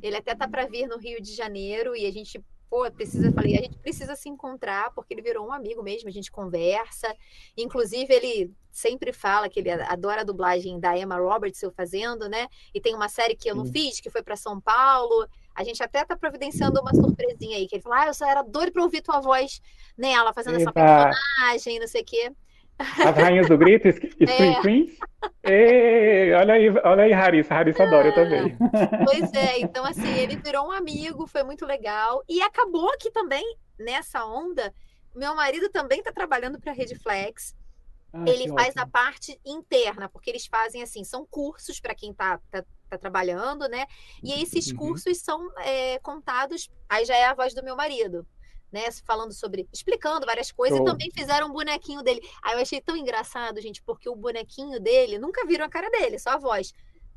[0.03, 3.59] Ele até tá para vir no Rio de Janeiro e a gente pô, precisa, falei,
[3.59, 7.15] a gente precisa se encontrar, porque ele virou um amigo mesmo, a gente conversa.
[7.55, 12.49] Inclusive, ele sempre fala que ele adora a dublagem da Emma Roberts eu fazendo, né?
[12.73, 15.29] E tem uma série que eu não fiz, que foi para São Paulo.
[15.55, 18.41] A gente até tá providenciando uma surpresinha aí, que ele falou: Ah, eu só era
[18.41, 19.61] doido para ouvir tua voz
[19.95, 20.71] nela, fazendo Eita.
[20.71, 22.33] essa personagem, não sei o quê.
[23.05, 24.63] As rainhas do grito, Scream é.
[24.63, 24.99] Queens.
[25.45, 27.55] E, olha aí, olha aí, Harissa.
[27.55, 28.57] Harissa adora eu também.
[29.05, 32.23] Pois é, então assim, ele virou um amigo, foi muito legal.
[32.29, 34.73] E acabou que também, nessa onda,
[35.15, 37.55] meu marido também está trabalhando para a Redflex.
[38.13, 38.83] Ah, ele faz ótimo.
[38.83, 43.67] a parte interna, porque eles fazem assim, são cursos para quem está tá, tá, trabalhando,
[43.69, 43.87] né?
[44.23, 44.77] E esses uhum.
[44.77, 48.27] cursos são é, contados, aí já é a voz do meu marido
[48.73, 48.91] né?
[49.05, 50.83] Falando sobre, explicando várias coisas oh.
[50.83, 52.21] e também fizeram um bonequinho dele.
[52.43, 56.19] Aí eu achei tão engraçado, gente, porque o bonequinho dele, nunca viram a cara dele,
[56.19, 56.73] só a voz.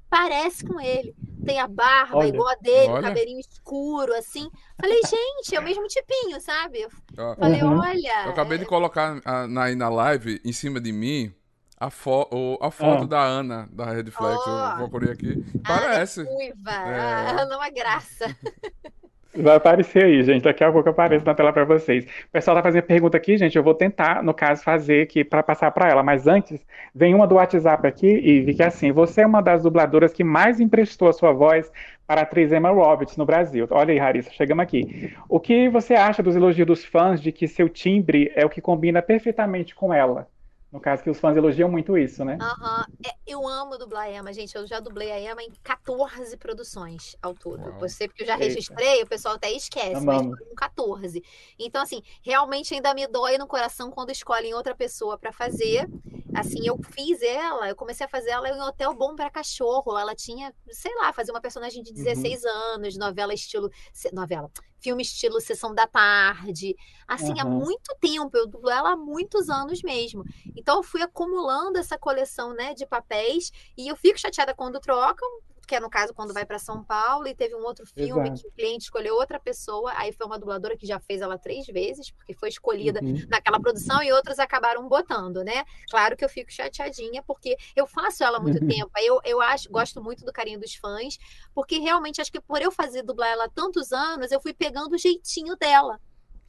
[0.10, 1.16] Parece com ele.
[1.46, 3.02] Tem a barba olha, igual a dele, olha.
[3.04, 4.50] cabelinho escuro, assim.
[4.80, 6.82] Falei, gente, é o mesmo tipinho, sabe?
[6.82, 6.90] Eu
[7.36, 7.80] falei, uhum.
[7.80, 8.26] olha.
[8.26, 8.62] Eu acabei é...
[8.62, 9.22] de colocar
[9.62, 11.34] aí na live, em cima de mim,
[11.80, 13.08] A, fo o, a foto Ah.
[13.08, 14.72] da Ana, da Red Flex, Ó.
[14.72, 15.44] eu procurei aqui.
[15.64, 16.22] Parece.
[16.22, 16.72] é ruiva.
[16.72, 17.00] É.
[17.00, 18.26] Ah, Ela é uma graça.
[19.38, 20.44] Vai aparecer aí, gente.
[20.44, 22.06] Daqui a pouco aparece na tela para vocês.
[22.06, 23.56] O pessoal tá fazendo pergunta aqui, gente.
[23.56, 26.02] Eu vou tentar, no caso, fazer aqui para passar para ela.
[26.04, 29.64] Mas antes, vem uma do WhatsApp aqui e que é assim: você é uma das
[29.64, 31.72] dubladoras que mais emprestou a sua voz
[32.08, 33.68] para a atriz Emma Roberts no Brasil.
[33.72, 35.14] Olha aí, Larissa, chegamos aqui.
[35.28, 38.62] O que você acha dos elogios dos fãs de que seu timbre é o que
[38.62, 40.28] combina perfeitamente com ela?
[40.72, 42.38] No caso, que os fãs elogiam muito isso, né?
[42.42, 42.86] Aham.
[43.28, 44.56] Eu amo dublar a Emma, gente.
[44.56, 47.70] Eu já dublei a Emma em 14 produções ao todo.
[47.70, 47.80] Uau.
[47.80, 48.46] Você, porque eu já Eita.
[48.46, 50.38] registrei, o pessoal até esquece, mas Amamos.
[50.38, 51.24] foram 14.
[51.58, 55.90] Então, assim, realmente ainda me dói no coração quando escolhem outra pessoa pra fazer.
[56.36, 59.98] Assim, eu fiz ela, eu comecei a fazer ela em Hotel Bom para Cachorro.
[59.98, 63.72] Ela tinha, sei lá, fazer uma personagem de 16 anos, novela estilo.
[64.14, 64.52] Novela.
[64.86, 66.76] Filme estilo Sessão da Tarde.
[67.08, 67.58] Assim, há Aham.
[67.58, 68.38] muito tempo.
[68.38, 70.24] Eu dublo ela há muitos anos mesmo.
[70.56, 73.52] Então, eu fui acumulando essa coleção, né, de papéis.
[73.76, 75.28] E eu fico chateada quando trocam,
[75.66, 77.28] que é no caso quando vai para São Paulo.
[77.28, 78.42] E teve um outro filme Exato.
[78.42, 79.92] que o cliente escolheu outra pessoa.
[79.96, 83.26] Aí foi uma dubladora que já fez ela três vezes, porque foi escolhida Uhum.
[83.30, 85.64] naquela produção e outros acabaram botando, né?
[85.90, 88.68] Claro que eu fico chateadinha, porque eu faço ela há muito Uhum.
[88.68, 88.92] tempo.
[89.00, 91.18] Eu, eu acho, gosto muito do carinho dos fãs,
[91.54, 94.94] porque realmente acho que por eu fazer dublar ela há tantos anos, eu fui pegando
[94.94, 96.00] o jeitinho dela.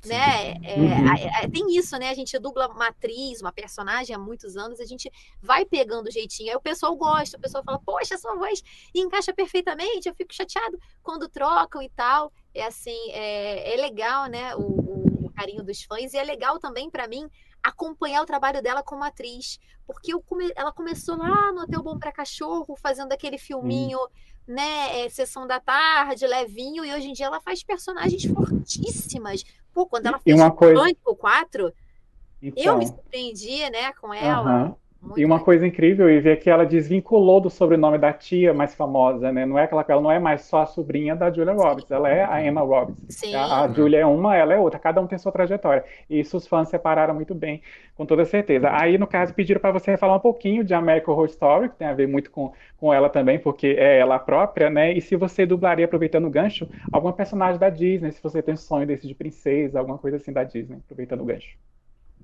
[0.05, 0.53] Né?
[0.63, 1.09] É, Uhum.
[1.09, 2.11] a- a- tem isso, né?
[2.11, 5.11] A gente dubla uma atriz, uma personagem há muitos anos, a gente
[5.43, 6.51] vai pegando o jeitinho.
[6.51, 8.63] Aí o pessoal gosta, o pessoal fala, poxa, sua voz
[8.95, 10.09] encaixa perfeitamente.
[10.09, 12.33] Eu fico chateado quando trocam e tal.
[12.55, 14.55] É assim, é, é legal, né?
[14.55, 17.29] O, o- o carinho dos fãs, e é legal também para mim
[17.63, 22.13] acompanhar o trabalho dela como atriz, porque come- ela começou lá no Hotel Bom para
[22.13, 23.99] Cachorro, fazendo aquele filminho,
[24.47, 29.45] né, é, sessão da tarde, levinho, e hoje em dia ela faz personagens fortíssimas.
[29.73, 34.13] Pô, quando ela E fez uma coisa- Pânico 4, eu Então, me surpreendi, né, com
[34.15, 34.51] ela.
[34.51, 34.77] aham.
[35.07, 35.43] Muito E uma legal.
[35.43, 39.47] coisa incrível, Ivy, é que ela desvinculou do sobrenome da tia mais famosa, né?
[39.47, 42.23] Não é aquela, ela não é mais só a sobrinha da Julia Roberts, ela é
[42.25, 43.03] a Emma Roberts.
[43.09, 43.35] Sim.
[43.35, 45.85] A, a Julia é uma, ela é outra, cada um tem sua trajetória.
[46.11, 47.63] E isso os fãs separaram muito bem,
[47.95, 48.69] com toda certeza.
[48.71, 51.89] Aí, no caso, pediram para você falar um pouquinho de American Horror Story, que tem
[51.89, 54.93] a ver muito com, com ela também, porque é ela própria, né?
[54.93, 58.57] E se você dublaria, aproveitando o gancho, alguma personagem da Disney, se você tem um
[58.59, 61.57] sonho desse de princesa, alguma coisa assim da Disney, aproveitando o gancho.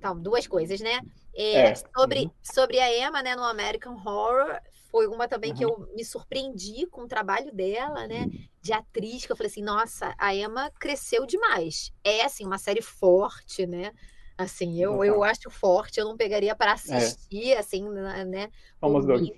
[0.03, 1.01] Então, duas coisas, né?
[1.35, 1.83] É, É.
[1.97, 2.31] sobre, Uhum.
[2.43, 4.59] sobre a Emma, né, no American Horror,
[4.91, 5.65] foi uma também que Uhum.
[5.65, 8.27] eu me surpreendi com o trabalho dela, né,
[8.61, 11.91] de atriz, que eu falei assim, nossa, a Emma cresceu demais.
[12.03, 13.91] É, assim, uma série forte, né?
[14.37, 15.23] Assim, eu, eu Total.
[15.23, 18.49] acho forte, eu não pegaria para assistir, assim, na- né?
[18.79, 19.29] Somos por dois.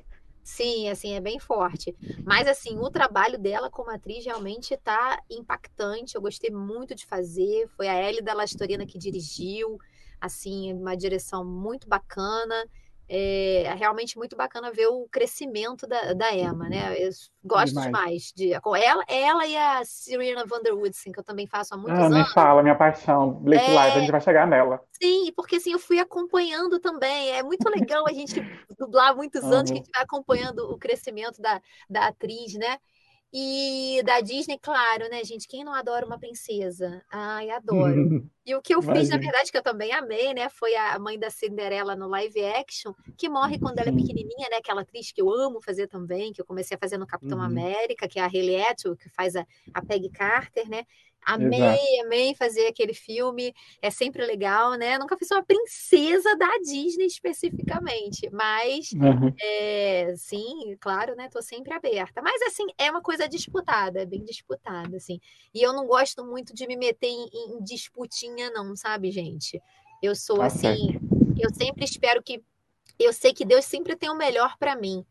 [0.47, 1.95] Sim, assim, é bem forte.
[2.23, 6.13] Mas, assim, o trabalho dela como atriz realmente tá impactante.
[6.15, 7.67] Eu gostei muito de fazer.
[7.75, 9.77] Foi a Ellie da Lastorina que dirigiu.
[10.25, 12.55] Assim, uma direção muito bacana.
[13.07, 16.95] É realmente muito bacana ver o crescimento da, da Emma, né?
[16.97, 17.11] Eu
[17.43, 17.85] gosto Demais.
[17.85, 21.77] demais de ela, ela e a Serena Van der Woodsen, que eu também faço há
[21.77, 22.33] muitos Ah, anos.
[22.33, 23.29] fala, minha paixão.
[23.31, 23.75] Blake É.
[23.75, 24.81] Live, a gente vai chegar nela.
[24.99, 27.29] Sim, porque assim eu fui acompanhando também.
[27.29, 28.41] É muito legal a gente
[28.75, 32.79] dublar há muitos anos, que a gente vai acompanhando o crescimento da, da atriz, né?
[33.37, 35.45] E da Disney, claro, né, gente?
[35.45, 37.03] Quem não adora uma princesa?
[37.11, 38.09] Ai, adoro.
[38.47, 40.47] E o que eu fiz, na verdade, que eu também amei, né?
[40.49, 43.97] Foi a mãe da Cinderela no live action, que morre quando ela é Sim.
[43.97, 44.57] pequenininha, né?
[44.57, 47.43] Aquela atriz que eu amo fazer também, que eu comecei a fazer no Capitão Uhum.
[47.43, 50.85] América, que é a Hayley Atwell, que faz a, a Peggy Carter, né?
[51.27, 51.43] Exato.
[51.43, 53.53] Amei, amei fazer aquele filme.
[53.81, 54.97] É sempre legal, né?
[54.97, 59.33] Nunca fiz uma princesa da Disney especificamente, mas Uhum.
[59.41, 61.27] é, sim, claro, né?
[61.29, 62.21] Tô sempre aberta.
[62.21, 65.19] Mas assim, é uma coisa disputada, é bem disputada, assim.
[65.53, 69.59] E eu não gosto muito de me meter em, em disputinha, não, sabe, gente?
[70.01, 70.99] Eu sou Tá assim,
[71.39, 72.43] eu sempre espero que.
[72.99, 75.05] Eu sei que Deus sempre tem o melhor para mim.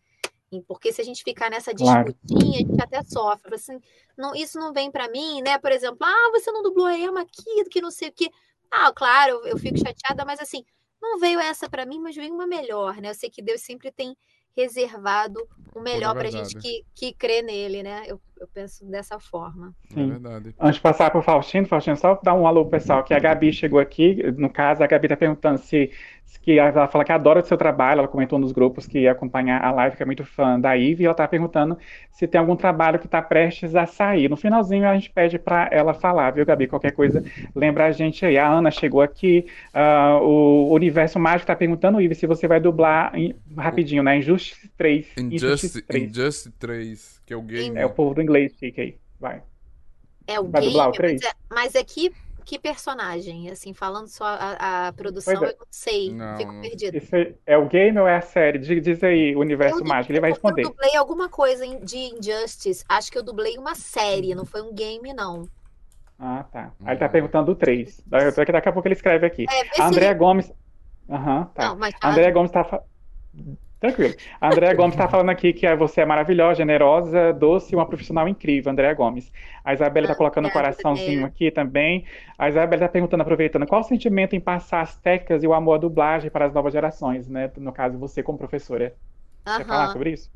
[0.59, 2.15] E Porque se a gente ficar nessa Claro.
[2.15, 3.55] disputinha, a gente até sofre.
[3.55, 3.79] Assim,
[4.17, 5.59] não, isso não vem para mim, né?
[5.59, 8.31] Por exemplo, ah, você não dublou a Emma aqui, que não sei o quê.
[8.71, 10.65] Ah, claro, eu, eu fico chateada, mas assim,
[11.01, 13.11] não veio essa para mim, mas veio uma melhor, né?
[13.11, 14.17] Eu sei que Deus sempre tem
[14.57, 18.05] reservado o melhor para gente que, que crê nele, né?
[18.07, 19.75] Eu, eu penso dessa forma.
[19.91, 20.09] É Sim.
[20.09, 20.55] verdade.
[20.61, 23.19] Antes de passar para o Faustino, Faustino, só dar um alô pro pessoal, que a
[23.19, 25.91] Gabi chegou aqui, no caso, a Gabi está perguntando se
[26.39, 29.63] que ela fala que adora o seu trabalho, ela comentou nos grupos que ia acompanhar
[29.65, 31.77] a live, que é muito fã da Ivy, e ela está perguntando
[32.11, 34.29] se tem algum trabalho que está prestes a sair.
[34.29, 36.67] No finalzinho a gente pede para ela falar, viu, Gabi?
[36.67, 37.23] Qualquer coisa,
[37.55, 38.37] lembra a gente aí.
[38.39, 43.15] A Ana chegou aqui, ah, o Universo Mágico está perguntando, Ivy, se você vai dublar
[43.15, 44.19] em- rapidinho, né?
[44.19, 45.07] Injustice 3.
[45.19, 46.05] Injustice, 3.
[46.11, 47.79] Injustice 3, que é o game.
[47.79, 48.97] É o povo do inglês, fica aí.
[49.19, 49.43] Vai.
[50.27, 51.23] É o Vai game, dublar o mas três?
[51.23, 51.85] é, mas é
[52.45, 53.51] que personagem?
[53.51, 55.37] Assim, falando só a, a produção, é.
[55.51, 56.97] eu não sei, Não, fico perdida.
[56.97, 58.59] Isso é, é o game ou é a série?
[58.59, 60.13] Diz, diz aí, universo Eu, mágico.
[60.13, 60.63] Ele vai eu responder.
[60.63, 62.85] dublei alguma coisa de Injustice.
[62.89, 65.49] Acho que eu dublei uma série, não foi um game, não.
[66.19, 66.73] Ah, tá.
[66.85, 67.11] Aí ele tá Hum.
[67.11, 68.03] perguntando o 3.
[68.07, 69.47] Daqui daqui a pouco ele escreve aqui.
[69.51, 70.53] É, A Andréa Gomes.
[71.11, 71.69] Aham, tá.
[71.69, 72.83] Não, mas A Andréa Gomes tá.
[73.85, 74.15] Tranquilo.
[74.41, 78.27] A Andréa Gomes tá falando aqui que você é maravilhosa, generosa, doce e uma profissional
[78.27, 79.31] incrível, Andréa Gomes.
[79.63, 82.07] A Isabela tá colocando um coraçãozinho aqui também.
[82.39, 85.75] A Isabela tá perguntando, aproveitando, qual o sentimento em passar as técnicas e o amor
[85.75, 87.51] à dublagem para as novas gerações, né?
[87.59, 88.95] No caso, você como professora.
[89.45, 90.31] Quer falar sobre isso?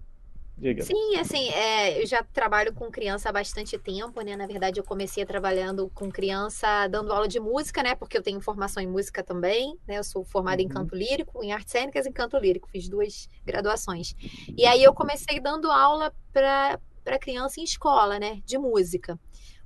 [0.60, 0.84] Diga.
[0.84, 4.36] Sim, assim, é, eu já trabalho com criança há bastante tempo, né?
[4.36, 7.94] Na verdade, eu comecei trabalhando com criança dando aula de música, né?
[7.96, 9.98] Porque eu tenho formação em música também, né?
[9.98, 10.68] Eu sou formada em Uhum.
[10.68, 14.14] canto lírico, em artes cênicas e em canto lírico, fiz duas graduações.
[14.56, 18.42] E aí eu comecei dando aula para para criança em escola, né?
[18.44, 19.18] De música.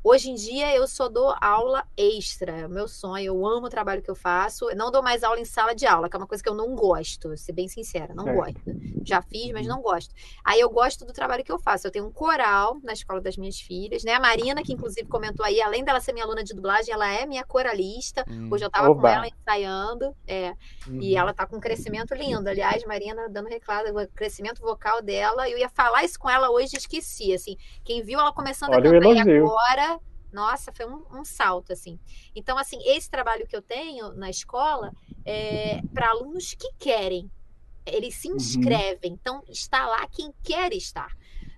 [0.04, 3.70] Hoje em dia eu só dou aula extra, é o meu sonho, eu amo o
[3.70, 4.68] trabalho que eu faço.
[4.68, 6.54] Eu não dou mais aula em sala de aula, que é uma coisa que eu
[6.56, 8.36] não gosto, ser bem sincera, não Certo.
[8.36, 8.60] gosto.
[9.04, 9.74] Já fiz, mas Uhum.
[9.76, 10.12] não gosto.
[10.44, 11.86] Aí eu gosto do trabalho que eu faço.
[11.86, 14.14] Eu tenho um coral na escola das minhas filhas, né?
[14.14, 17.24] A Marina, que inclusive comentou aí, além dela ser minha aluna de dublagem, ela é
[17.24, 18.24] minha coralista.
[18.28, 18.48] Hum.
[18.50, 19.10] Hoje eu tava com Oba.
[19.12, 20.54] ela ensaiando, é,
[21.00, 21.18] e Uhum.
[21.18, 22.48] ela tá com um crescimento lindo.
[22.48, 25.48] Aliás, Marina dando reclado, o crescimento vocal dela.
[25.48, 27.32] Eu ia falar isso com ela hoje, esqueci.
[27.32, 29.91] Assim, quem viu ela começando a Olha o cantar agora,
[30.32, 31.98] nossa, foi um, um salto assim.
[32.34, 34.92] Então, assim, esse trabalho que eu tenho na escola
[35.24, 37.30] é para alunos que querem.
[37.86, 38.36] Eles se Uhum.
[38.36, 41.12] inscrevem, então está lá quem quer estar.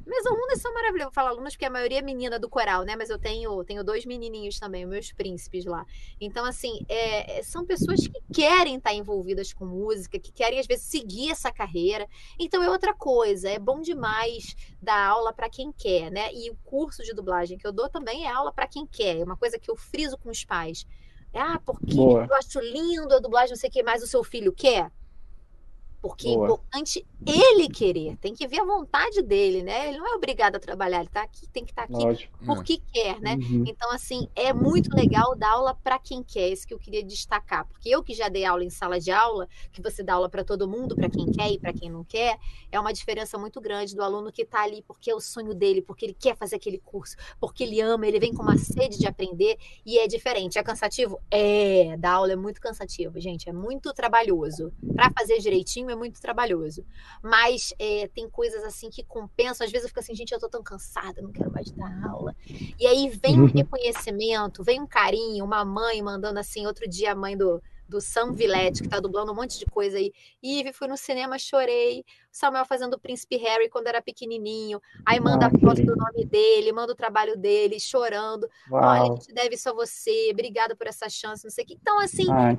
[0.06, 1.10] Meus alunos são maravilhosos.
[1.10, 2.94] Eu falo alunos porque a maioria é menina do coral, né?
[2.96, 5.84] Mas eu tenho, tenho dois menininhos também, meus príncipes lá.
[6.20, 10.66] Então, assim, é, é, são pessoas que querem estar envolvidas com música, que querem, às
[10.66, 12.06] vezes, seguir essa carreira.
[12.38, 13.48] Então, é outra coisa.
[13.48, 16.32] É bom demais dar aula para quem quer, né?
[16.32, 19.18] E o curso de dublagem que eu dou também é aula para quem quer.
[19.18, 20.86] É uma coisa que eu friso com os pais.
[21.32, 22.26] Ah, porque Boa.
[22.28, 24.90] eu acho lindo a dublagem, não sei o que mais o seu filho quer.
[26.04, 26.44] Porque é Boa.
[26.44, 29.88] importante ele querer, tem que ver a vontade dele, né?
[29.88, 32.38] Ele não é obrigado a trabalhar, ele tá aqui, tem que estar aqui Lógico.
[32.42, 32.44] É.
[32.44, 33.36] porque quer, né?
[33.36, 33.64] Uhum.
[33.66, 37.66] Então, assim, é muito legal dar aula para quem quer, isso que eu queria destacar.
[37.66, 40.44] Porque eu que já dei aula em sala de aula, que você dá aula para
[40.44, 42.38] todo mundo, para quem quer e para quem não quer,
[42.70, 45.80] é uma diferença muito grande do aluno que está ali porque é o sonho dele,
[45.80, 49.06] porque ele quer fazer aquele curso, porque ele ama, ele vem com uma sede de
[49.06, 50.58] aprender e é diferente.
[50.58, 51.18] É cansativo?
[51.30, 54.70] É, dar aula é muito cansativo, gente, é muito trabalhoso.
[54.94, 56.84] Para fazer direitinho é muito trabalhoso.
[57.22, 59.64] Mas é, tem coisas assim que compensam.
[59.64, 62.34] Às vezes eu fico assim, gente, eu tô tão cansada, não quero mais dar aula.
[62.78, 63.52] E aí vem um Uhum.
[63.56, 68.32] reconhecimento, vem um carinho, uma mãe mandando assim, outro dia a mãe do, do Sam
[68.32, 70.12] Villette, que tá dublando um monte de coisa aí.
[70.42, 72.04] Ive, fui no cinema, chorei.
[72.32, 74.80] Samuel fazendo o Príncipe Harry quando era pequenininho.
[75.06, 78.48] Aí manda Ah, a que foto do nome dele, manda o trabalho dele, chorando.
[78.70, 79.16] Olha, a Uau.
[79.16, 81.74] gente deve isso a você, obrigada por essa chance, não sei o que.
[81.74, 82.52] Então, assim, Ah,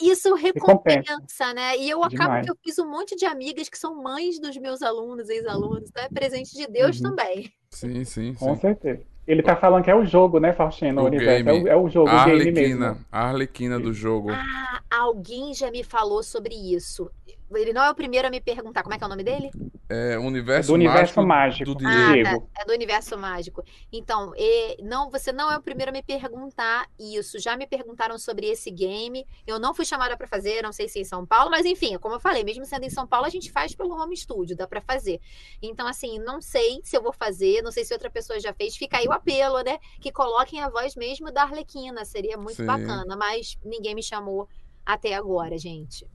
[0.00, 1.12] isso Recompensa.
[1.12, 1.76] recompensa, né?
[1.76, 2.46] E eu acabo Demais.
[2.46, 6.02] que eu fiz um monte de amigas que são mães dos meus alunos, ex-alunos, então
[6.04, 7.10] é presente de Deus Uhum.
[7.10, 7.52] também.
[7.70, 8.60] Sim, sim, Com sim.
[8.60, 9.11] certeza.
[9.26, 11.00] Ele tá falando que é o jogo, né, Faustino?
[11.00, 11.48] O O universo.
[11.48, 12.88] É o, é o jogo, A o game Arlequina.
[12.90, 13.06] mesmo.
[13.10, 14.30] A Arlequina do jogo.
[14.30, 17.10] Ah, alguém já me falou sobre isso.
[17.56, 19.54] Ele não é o primeiro a me perguntar como é que é o nome dele?
[19.88, 20.22] É o
[20.54, 21.74] É universo do universo mágico mágico.
[21.74, 22.46] do Ah, Diego.
[22.46, 22.50] Diego.
[22.58, 23.64] É do universo mágico.
[23.92, 27.38] Então, e- não, você não é o primeiro a me perguntar isso.
[27.38, 29.26] Já me perguntaram sobre esse game.
[29.46, 32.14] Eu não fui chamada para fazer, não sei se em São Paulo, mas enfim, como
[32.14, 34.80] eu falei, mesmo sendo em São Paulo, a gente faz pelo home studio, dá para
[34.80, 35.20] fazer.
[35.60, 38.76] Então, assim, não sei se eu vou fazer, não sei se outra pessoa já fez.
[38.76, 39.78] Fica aí o apelo, né?
[40.00, 42.66] Que coloquem a voz mesmo da Arlequina, seria muito Sim.
[42.66, 44.48] bacana, mas ninguém me chamou
[44.84, 46.06] até agora, gente.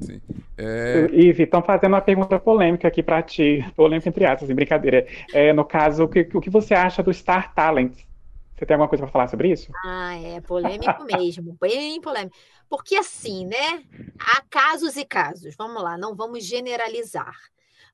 [0.00, 0.20] Sim.
[0.58, 3.64] É, Ive, estão fazendo uma pergunta polêmica aqui pra ti.
[3.76, 5.06] Polêmica entre aspas, em brincadeira.
[5.32, 7.94] É, no caso, o que, o que você acha do Star Talent?
[8.56, 9.70] Você tem alguma coisa para falar sobre isso?
[9.84, 12.34] Ah, é polêmico mesmo, bem polêmico.
[12.70, 13.84] Porque assim, né?
[14.18, 15.54] Há casos e casos.
[15.56, 17.36] Vamos lá, não vamos generalizar.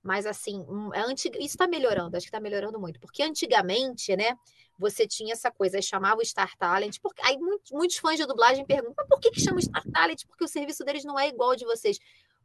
[0.03, 1.37] Mas assim, um, é antig...
[1.37, 3.01] isso está melhorando, acho que está melhorando muito.
[3.01, 4.37] Porque antigamente, né?
[4.79, 6.99] Você tinha essa coisa, aí chamava o Star Talent.
[7.01, 7.23] Porque...
[7.25, 10.25] Aí muitos, muitos fãs de dublagem perguntam, mas por que, que chama Star Talent?
[10.27, 11.99] Porque o serviço deles não é igual ao de vocês.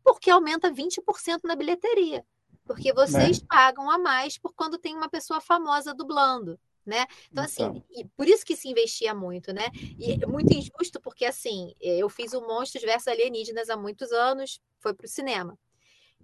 [0.04, 2.24] Porque aumenta 20% na bilheteria.
[2.66, 7.06] Porque vocês pagam a mais por quando tem uma pessoa famosa dublando né?
[7.30, 7.84] Então, assim, Então.
[7.92, 9.66] e por isso que se investia muito, né?
[10.00, 14.62] E é muito injusto, porque assim, eu fiz o Monstros versus Alienígenas há muitos anos,
[14.80, 15.60] foi para o cinema.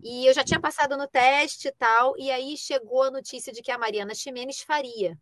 [0.01, 3.61] E eu já tinha passado no teste e tal, e aí chegou a notícia de
[3.61, 5.19] que a Mariana Ximenes faria.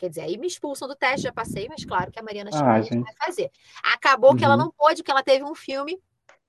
[0.00, 2.80] Quer dizer, aí me expulsam do teste, já passei, mas claro que a Mariana Ah,
[2.80, 3.02] gente.
[3.02, 3.50] vai fazer.
[3.84, 4.60] Acabou que ela Uhum.
[4.62, 6.00] não pôde, porque ela teve um filme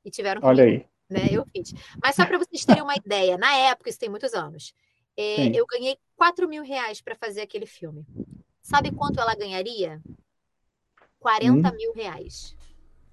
[0.06, 0.86] e tiveram que Olha me aí.
[1.10, 1.28] né?
[1.30, 1.74] Eu fiz.
[2.02, 4.74] Mas só para vocês terem uma ideia, na época, isso tem muitos anos,
[5.18, 8.06] é, eu ganhei 4 mil reais para fazer aquele filme.
[8.62, 10.00] Sabe quanto ela ganharia?
[11.20, 11.76] 40 hum.
[11.76, 12.56] mil reais.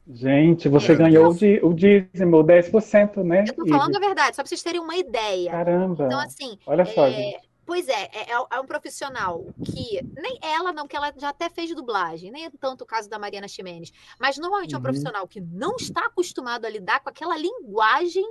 [0.06, 3.44] Gente, você é, ganhou de, o dízimo, 10%, né?
[3.48, 5.50] Eu tô falando a verdade, só para vocês terem uma ideia.
[5.50, 6.06] Caramba.
[6.06, 6.56] Então, assim.
[6.64, 7.40] Olha só, é...
[7.68, 11.68] Pois é, é, é, um profissional que nem ela não, que ela já até fez
[11.74, 14.76] dublagem, nem é tanto o caso da Mariana Ximenes, mas normalmente uhum.
[14.76, 14.82] é um uhum.
[14.84, 18.24] profissional que não está acostumado a lidar com aquela linguagem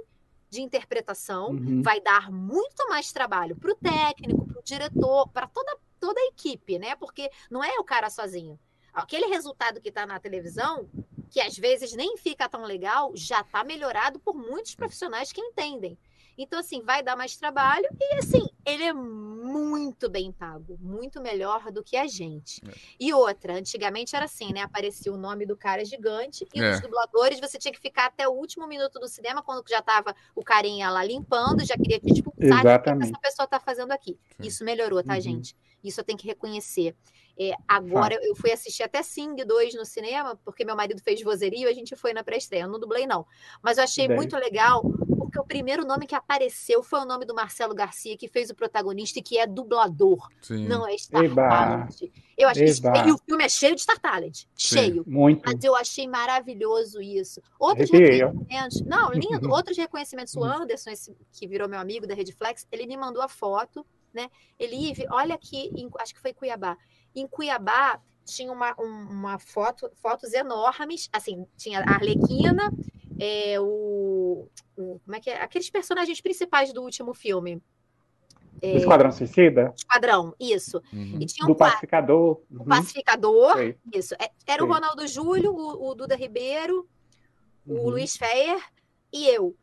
[0.50, 1.84] de interpretação, uhum.
[1.84, 6.26] vai dar muito mais trabalho para o técnico, para o diretor, para toda, toda a
[6.26, 6.95] equipe, né?
[6.95, 8.60] Porque não é o cara sozinho.
[8.91, 10.89] Aquele resultado que está na televisão,
[11.30, 15.95] que às vezes nem fica tão legal, já está melhorado por muitos profissionais que entendem.
[16.38, 21.71] Então, assim, vai dar mais trabalho e, assim, ele é muito bem pago, muito melhor
[21.71, 22.62] do que a gente.
[22.67, 22.73] É.
[23.00, 24.62] E outra, antigamente era assim, né?
[24.62, 26.71] Aparecia o nome do cara gigante e é.
[26.71, 30.15] os dubladores você tinha que ficar até o último minuto do cinema, quando já tava
[30.36, 33.91] o carinha lá limpando, já queria que, tipo, sabe o que essa pessoa tá fazendo
[33.91, 34.19] aqui.
[34.39, 34.47] Sim.
[34.47, 35.21] Isso melhorou, tá, uhum.
[35.21, 35.56] gente?
[35.84, 36.95] Isso eu tenho que reconhecer.
[37.39, 41.69] É, agora eu fui assistir até Sing 2 no cinema, porque meu marido fez vozerio,
[41.69, 42.63] a gente foi na pré-estreia.
[42.63, 43.26] Eu não dublei, não.
[43.62, 44.17] Mas eu achei Bem.
[44.17, 44.82] muito legal
[45.28, 48.56] porque o primeiro nome que apareceu foi o nome do Marcelo Garcia, que fez o
[48.56, 50.28] protagonista e que é dublador.
[50.42, 50.68] Sim.
[50.68, 51.48] Não é Star Eba.
[51.48, 52.02] Talent.
[52.38, 54.46] Eu achei E o filme é cheio de Star Talent.
[54.56, 55.04] Cheio.
[55.06, 55.44] Muito.
[55.46, 57.42] Mas eu achei maravilhoso isso.
[57.60, 58.82] Outros reconhecimentos.
[58.82, 59.50] Não, lindo.
[59.52, 60.36] Outros reconhecimentos.
[60.36, 64.30] O Anderson, esse, que virou meu amigo da Redflex, ele me mandou a foto, né?
[64.58, 66.78] Ele, olha aqui, em, acho que foi Cuiabá.
[67.16, 72.72] Em Cuiabá tinha uma, uma foto, fotos enormes, assim, tinha a Arlequina,
[73.19, 75.41] é, o, o, como é que é?
[75.41, 77.62] Aqueles personagens principais do último filme.
[78.62, 79.73] É, Esquadrão Suicida?
[79.75, 80.82] Esquadrão, isso.
[80.91, 81.19] Uhum.
[81.21, 82.41] E tinha um do Pacificador.
[82.49, 82.65] O uhum.
[82.65, 83.77] Pacificador, Sei.
[83.93, 84.15] isso.
[84.15, 84.69] É, era Sei.
[84.69, 86.88] o Ronaldo Júlio, o, o Duda Ribeiro,
[87.65, 87.86] uhum.
[87.86, 88.60] o Luiz Feyer
[89.13, 89.56] e eu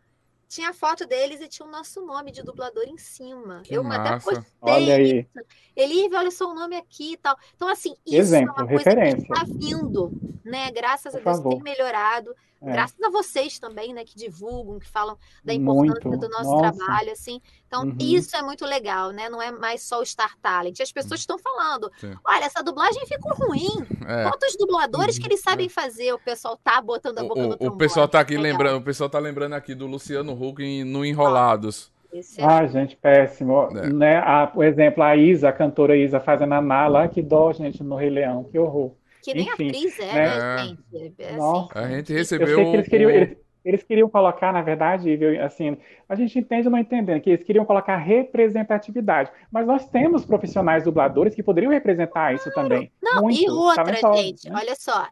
[0.49, 3.63] tinha a foto deles e tinha o nosso nome de dublador em cima.
[3.65, 4.01] Que eu massa.
[4.03, 4.53] até postei.
[4.61, 5.27] Olha aí.
[5.75, 7.37] Ele, olha só o nome aqui e tal.
[7.57, 9.27] Então, assim, isso Exemplo, é uma coisa referência.
[9.27, 10.13] que está vindo,
[10.45, 10.71] né?
[10.71, 11.55] Graças Por a Deus favor.
[11.55, 12.35] tem melhorado.
[12.67, 12.73] É.
[12.73, 16.27] Graças a vocês também, né, que divulgam, que falam da importância muito.
[16.27, 16.73] do nosso Nossa.
[16.73, 17.41] trabalho, assim.
[17.67, 17.97] Então, uhum.
[18.01, 19.29] isso é muito legal, né?
[19.29, 20.81] Não é mais só o Star Talent.
[20.81, 22.15] As pessoas estão falando, Sim.
[22.25, 23.69] olha, essa dublagem ficou ruim.
[24.07, 24.23] É.
[24.25, 25.51] Quantos dubladores que eles uhum.
[25.51, 26.13] sabem fazer?
[26.15, 27.75] O pessoal tá botando a boca o, no trombone.
[27.75, 31.93] O pessoal tá aqui lembrando, o pessoal tá lembrando aqui do Luciano Huck no Enrolados.
[32.39, 32.45] É...
[32.45, 33.69] Ah, gente, péssimo.
[33.77, 33.93] É.
[33.93, 34.19] Né?
[34.19, 37.97] A, por exemplo, a Isa, a cantora Isa, fazendo a Nala, que dó, gente, no
[37.97, 38.93] Rei Leão, que horror.
[39.25, 41.17] Que nem Enfim, atriz é, né, né gente?
[41.19, 42.75] É, assim, a gente recebeu.
[42.75, 45.77] eles queriam, eles, eles queriam colocar, na verdade, assim,
[46.09, 49.31] a gente entende ou não entendendo, que eles queriam colocar representatividade.
[49.51, 52.93] Mas nós temos profissionais dubladores que poderiam representar isso também.
[53.03, 54.57] Não, Muito, e outra, gente, né?
[54.61, 55.09] olha só,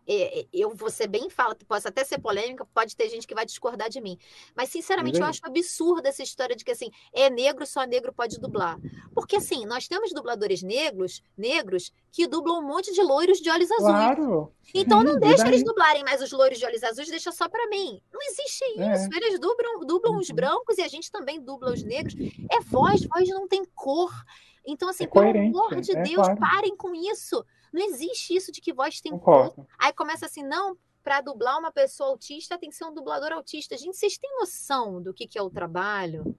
[0.52, 3.88] eu vou ser bem fala, posso até ser polêmica, pode ter gente que vai discordar
[3.88, 4.18] de mim.
[4.54, 8.38] Mas, sinceramente, eu acho absurda essa história de que, assim, é negro, só negro pode
[8.38, 8.78] dublar.
[9.14, 13.70] Porque, assim, nós temos dubladores negros, negros, que dublam um monte de loiros de olhos
[13.70, 13.90] azuis.
[13.90, 14.52] Claro.
[14.74, 17.68] Então, Sim, não deixa eles dublarem mais os loiros de olhos azuis, deixa só para
[17.68, 18.00] mim.
[18.12, 18.94] Não existe existe é.
[18.94, 19.08] isso.
[19.12, 19.16] É.
[19.16, 20.36] Eles dublam, dublam os uhum.
[20.36, 22.14] brancos e a gente também dubla os negros.
[22.50, 24.12] É voz, voz não tem cor.
[24.66, 26.38] Então, assim, é pelo amor de é, Deus, claro.
[26.38, 27.44] parem com isso.
[27.72, 29.54] Não existe isso de que voz tem Concordo.
[29.54, 29.66] cor.
[29.78, 33.76] Aí começa assim, não, para dublar uma pessoa autista tem que ser um dublador autista.
[33.76, 36.36] Gente, vocês têm noção do que, que é o trabalho?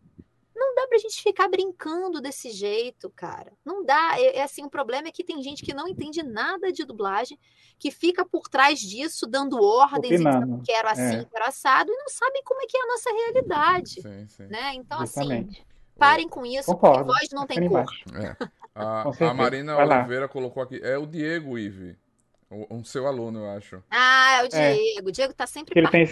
[0.56, 3.52] Não dá pra gente ficar brincando desse jeito, cara.
[3.66, 4.20] Não dá.
[4.20, 7.40] É, é assim, o problema é que tem gente que não entende nada de dublagem,
[7.80, 11.26] que fica por trás disso, dando ordens, dizendo, quero assim, é.
[11.26, 14.02] quero assado, e não sabe como é que é a nossa realidade.
[14.02, 14.44] Sim, sim.
[14.48, 14.74] Né?
[14.76, 15.60] Então, assim, Justamente.
[15.60, 15.66] assim,
[15.98, 17.06] parem com isso, Concordo.
[17.06, 17.86] porque voz não tem cor.
[18.14, 18.36] É.
[18.76, 21.96] A, a, Marina Oliveira colocou aqui, é o Diego Ive.
[22.70, 23.84] Um seu aluno, eu acho.
[23.90, 25.00] Ah, é o Diego.
[25.00, 25.10] É.
[25.10, 26.08] O Diego tá sempre ele tem,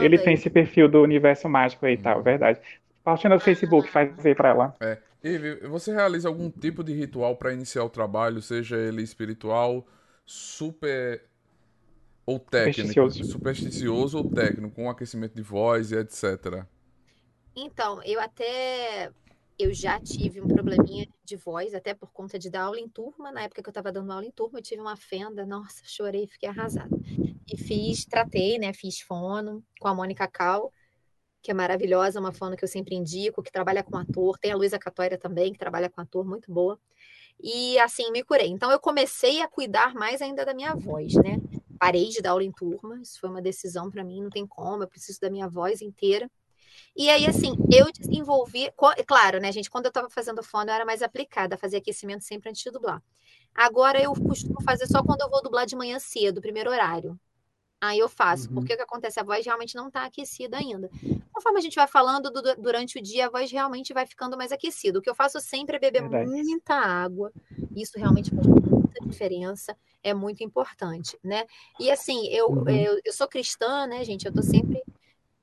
[0.00, 2.22] ele tem esse perfil do universo mágico aí e tal, uhum.
[2.22, 2.60] verdade.
[3.06, 4.74] Página do Facebook, faz aí para ela.
[4.80, 4.98] É.
[5.22, 9.86] Eve, você realiza algum tipo de ritual para iniciar o trabalho, seja ele espiritual,
[10.24, 11.22] super
[12.26, 13.30] ou técnico, supersticioso.
[13.30, 16.64] supersticioso ou técnico, com aquecimento de voz e etc.
[17.54, 19.12] Então, eu até
[19.56, 23.30] eu já tive um probleminha de voz, até por conta de dar aula em turma.
[23.30, 26.26] Na época que eu estava dando aula em turma, eu tive uma fenda, nossa, chorei,
[26.26, 26.90] fiquei arrasada.
[27.46, 28.72] E fiz, tratei, né?
[28.72, 30.72] Fiz fono com a Mônica Cal
[31.46, 34.36] que é maravilhosa, uma fono que eu sempre indico, que trabalha com ator.
[34.36, 36.76] Tem a Luísa Catória também, que trabalha com ator, muito boa.
[37.40, 38.48] E assim, me curei.
[38.48, 41.40] Então, eu comecei a cuidar mais ainda da minha voz, né?
[41.78, 44.82] Parei de dar aula em turma, isso foi uma decisão para mim, não tem como,
[44.82, 46.28] eu preciso da minha voz inteira.
[46.96, 48.72] E aí, assim, eu desenvolvi,
[49.06, 52.50] claro, né, gente, quando eu estava fazendo fono, eu era mais aplicada, fazia aquecimento sempre
[52.50, 53.00] antes de dublar.
[53.54, 57.16] Agora eu costumo fazer só quando eu vou dublar de manhã cedo, primeiro horário.
[57.80, 58.54] Aí eu faço, uhum.
[58.54, 59.20] porque o que acontece?
[59.20, 60.90] A voz realmente não está aquecida ainda.
[61.32, 64.50] Conforme a gente vai falando do, durante o dia, a voz realmente vai ficando mais
[64.50, 64.98] aquecida.
[64.98, 66.30] O que eu faço sempre é beber Verdade.
[66.30, 67.30] muita água.
[67.74, 71.44] Isso realmente faz muita diferença, é muito importante, né?
[71.78, 72.68] E assim, eu, Uhum.
[72.68, 74.24] eu, eu sou cristã, né, gente?
[74.26, 74.82] Eu tô sempre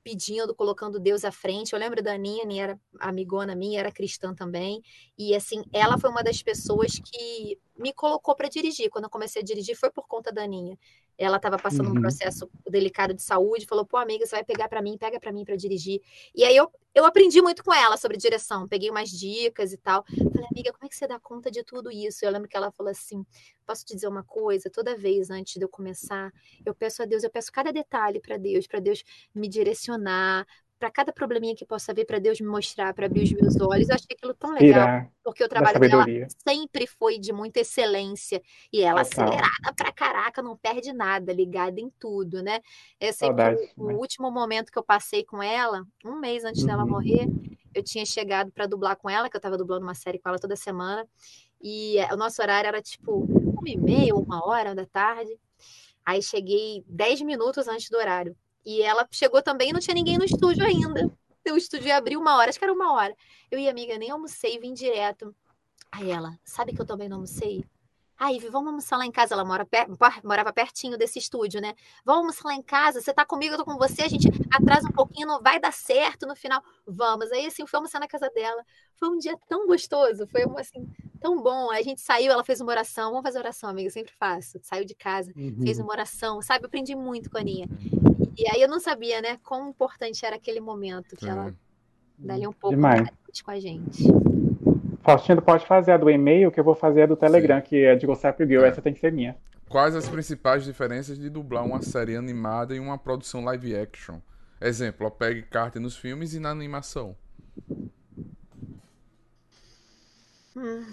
[0.02, 1.72] pedindo, colocando Deus à frente.
[1.72, 4.82] Eu lembro da Aninha, Aninha era amigona minha, era cristã também.
[5.16, 8.90] E assim, ela foi uma das pessoas que me colocou para dirigir.
[8.90, 10.78] Quando eu comecei a dirigir, foi por conta da Aninha.
[11.18, 11.96] Ela estava passando um Uhum.
[11.96, 15.44] processo delicado de saúde, falou: pô, amiga, você vai pegar para mim, pega para mim
[15.44, 16.00] para dirigir.
[16.34, 20.04] E aí eu, eu aprendi muito com ela sobre direção, peguei umas dicas e tal.
[20.32, 22.24] Falei, amiga, como é que você dá conta de tudo isso?
[22.24, 23.24] Eu lembro que ela falou assim:
[23.66, 24.70] posso te dizer uma coisa?
[24.70, 26.32] Toda vez antes de eu começar,
[26.64, 29.02] eu peço a Deus, eu peço cada detalhe para Deus, para Deus
[29.34, 30.46] me direcionar,
[30.78, 33.88] para cada probleminha que possa haver, para Deus me mostrar, para abrir os meus olhos.
[33.88, 36.06] Eu achei aquilo tão legal, Inspirar porque o trabalho dela
[36.46, 39.02] sempre foi de muita excelência e ela Total.
[39.02, 42.60] acelerada pra caraca, não perde nada, ligada em tudo, né?
[43.00, 44.00] Que Saudades o, o também.
[44.00, 46.86] último momento que eu passei com ela, um mês antes dela Uhum.
[46.86, 47.30] morrer,
[47.74, 50.38] eu tinha chegado para dublar com ela, que eu tava dublando uma série com ela
[50.38, 51.08] toda semana,
[51.62, 55.38] e eh, o nosso horário era tipo uma e meia, uma hora da tarde.
[56.06, 58.36] Aí cheguei dez minutos antes do horário.
[58.64, 61.10] E ela chegou também e não tinha ninguém no estúdio ainda.
[61.50, 63.14] O estúdio ia abrir uma hora, acho que era uma hora.
[63.50, 65.34] Eu e a amiga nem almocei, vim direto.
[65.92, 67.64] Aí ela, sabe que eu também não almocei?
[68.16, 69.34] Aí, vamos almoçar lá em casa.
[69.34, 69.88] Ela mora per-
[70.22, 71.74] morava pertinho desse estúdio, né?
[72.04, 73.00] Vamos almoçar lá em casa.
[73.00, 74.02] Você tá comigo, eu tô com você.
[74.02, 76.62] A gente atrasa um pouquinho, não vai dar certo no final.
[76.86, 77.30] Vamos.
[77.32, 78.64] Aí, assim, fui almoçar na casa dela.
[78.96, 80.28] Foi um dia tão gostoso.
[80.28, 80.88] Foi, assim,
[81.20, 81.70] tão bom.
[81.72, 83.10] Aí a gente saiu, ela fez uma oração.
[83.10, 83.88] Vamos fazer oração, amiga.
[83.88, 84.60] Eu sempre faço.
[84.62, 85.84] Saiu de casa, fez Uhum.
[85.84, 86.40] uma oração.
[86.40, 86.64] Sabe?
[86.64, 87.66] Eu aprendi muito com a Aninha.
[88.36, 89.38] E aí eu não sabia, né?
[89.42, 91.56] Quão importante era aquele momento que ela, Sim.
[92.18, 93.08] dali um pouco, Demais.
[93.44, 94.04] com a gente.
[95.02, 97.94] Faustino pode fazer a do e-mail, que eu vou fazer a do Telegram, que é
[97.94, 98.64] de Gossip Girl.
[98.64, 98.68] É.
[98.68, 99.36] Essa tem que ser minha.
[99.68, 104.20] Quais as principais diferenças de dublar uma série animada e uma produção live action?
[104.60, 107.16] Exemplo, a Peg Carter nos filmes e na animação.
[110.56, 110.86] Hum,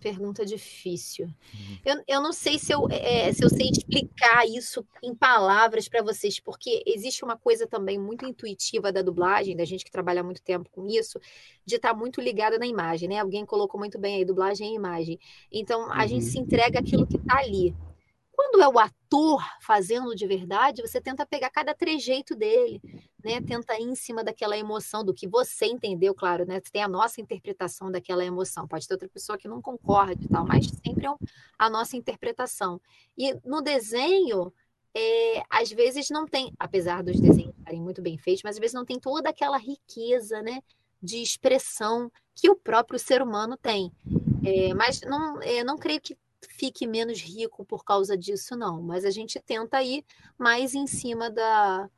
[0.00, 1.28] pergunta difícil.
[1.84, 6.02] Eu, eu não sei se eu, é, se eu sei explicar isso em palavras para
[6.02, 10.42] vocês, porque existe uma coisa também muito intuitiva da dublagem, da gente que trabalha muito
[10.42, 11.20] tempo com isso,
[11.64, 13.18] de estar muito ligada na imagem, né?
[13.20, 15.18] Alguém colocou muito bem aí, dublagem e imagem.
[15.52, 16.30] Então, a gente Uhum.
[16.30, 17.74] se entrega aquilo que está ali.
[18.42, 22.80] Quando é o ator fazendo de verdade, você tenta pegar cada trejeito dele,
[23.22, 23.38] né?
[23.42, 26.58] Tenta ir em cima daquela emoção, do que você entendeu, claro, né?
[26.72, 28.66] Tem a nossa interpretação daquela emoção.
[28.66, 31.14] Pode ter outra pessoa que não concorde e tal, mas sempre é
[31.58, 32.80] a nossa interpretação.
[33.16, 34.50] E no desenho,
[34.96, 38.72] é, às vezes não tem, apesar dos desenhos estarem muito bem feitos, mas às vezes
[38.72, 40.62] não tem toda aquela riqueza, né?
[41.02, 43.92] De expressão que o próprio ser humano tem.
[44.42, 46.16] É, mas não, é, não creio que
[46.48, 48.82] fique menos rico por causa disso, não.
[48.82, 50.04] Mas a gente tenta ir
[50.38, 51.88] mais em cima da,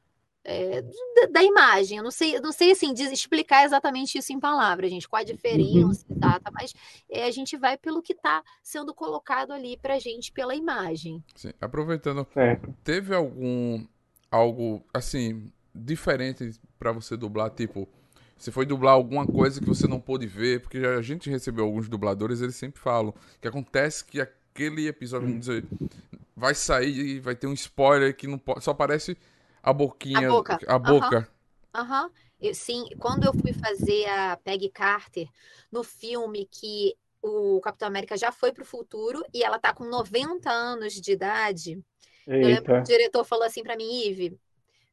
[0.44, 1.98] é, da, da imagem.
[1.98, 5.24] Eu não sei, eu não sei assim, explicar exatamente isso em palavras, gente, qual a
[5.24, 6.74] diferença exata, mas
[7.08, 11.22] é, a gente vai pelo que está sendo colocado ali para gente pela imagem.
[11.34, 11.52] Sim.
[11.60, 12.74] Aproveitando, Certo.
[12.82, 13.86] teve algum
[14.30, 17.88] algo assim diferente pra você dublar, tipo,
[18.42, 21.88] você foi dublar alguma coisa que você não pôde ver, porque a gente recebeu alguns
[21.88, 25.64] dubladores, eles sempre falam que acontece que aquele episódio, vamos dizer,
[26.36, 29.16] vai sair e vai ter um spoiler que não pode, só aparece
[29.62, 30.58] a boquinha, A boca.
[30.66, 31.28] a boca.
[31.74, 32.10] Aham.
[32.40, 35.28] Eu, sim, quando eu fui fazer a Peggy Carter
[35.70, 39.84] no filme que o Capitão América já foi para o futuro e ela tá com
[39.84, 41.80] 90 anos de idade,
[42.26, 44.38] eu lembro que o diretor falou assim para mim, Ive, o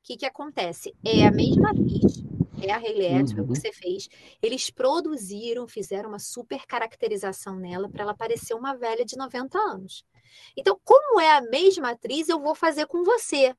[0.04, 0.95] que que acontece?
[1.04, 2.24] É a mesma atriz,
[2.68, 3.26] é a Atwell Uhum.
[3.26, 4.10] que você fez.
[4.41, 10.05] Eles produziram, fizeram uma super caracterização nela para ela parecer uma velha de 90 anos.
[10.55, 13.55] Então, como é a mesma atriz, eu vou fazer com você,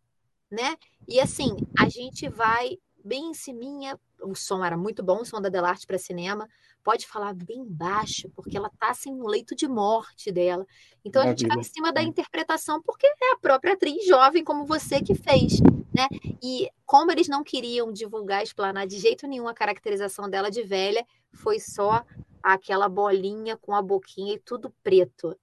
[0.51, 0.76] né?
[1.09, 5.41] E assim, a gente vai bem em ciminha, o som era muito bom, o som
[5.41, 6.49] da Delarte para cinema,
[6.83, 10.66] pode falar bem baixo, porque ela tá assim no leito de morte dela.
[11.05, 14.64] Então a gente vai em cima da interpretação, porque é a própria atriz jovem como
[14.64, 15.61] você que fez,
[15.95, 16.09] né?
[16.43, 21.05] E como eles não queriam divulgar, explanar de jeito nenhum a caracterização dela de velha,
[21.33, 22.05] foi só
[22.43, 25.37] aquela bolinha com a boquinha e tudo preto.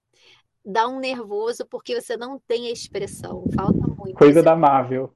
[0.65, 4.17] Dá um nervoso porque você não tem a expressão, falta muito.
[4.17, 5.13] Coisa Você da Marvel.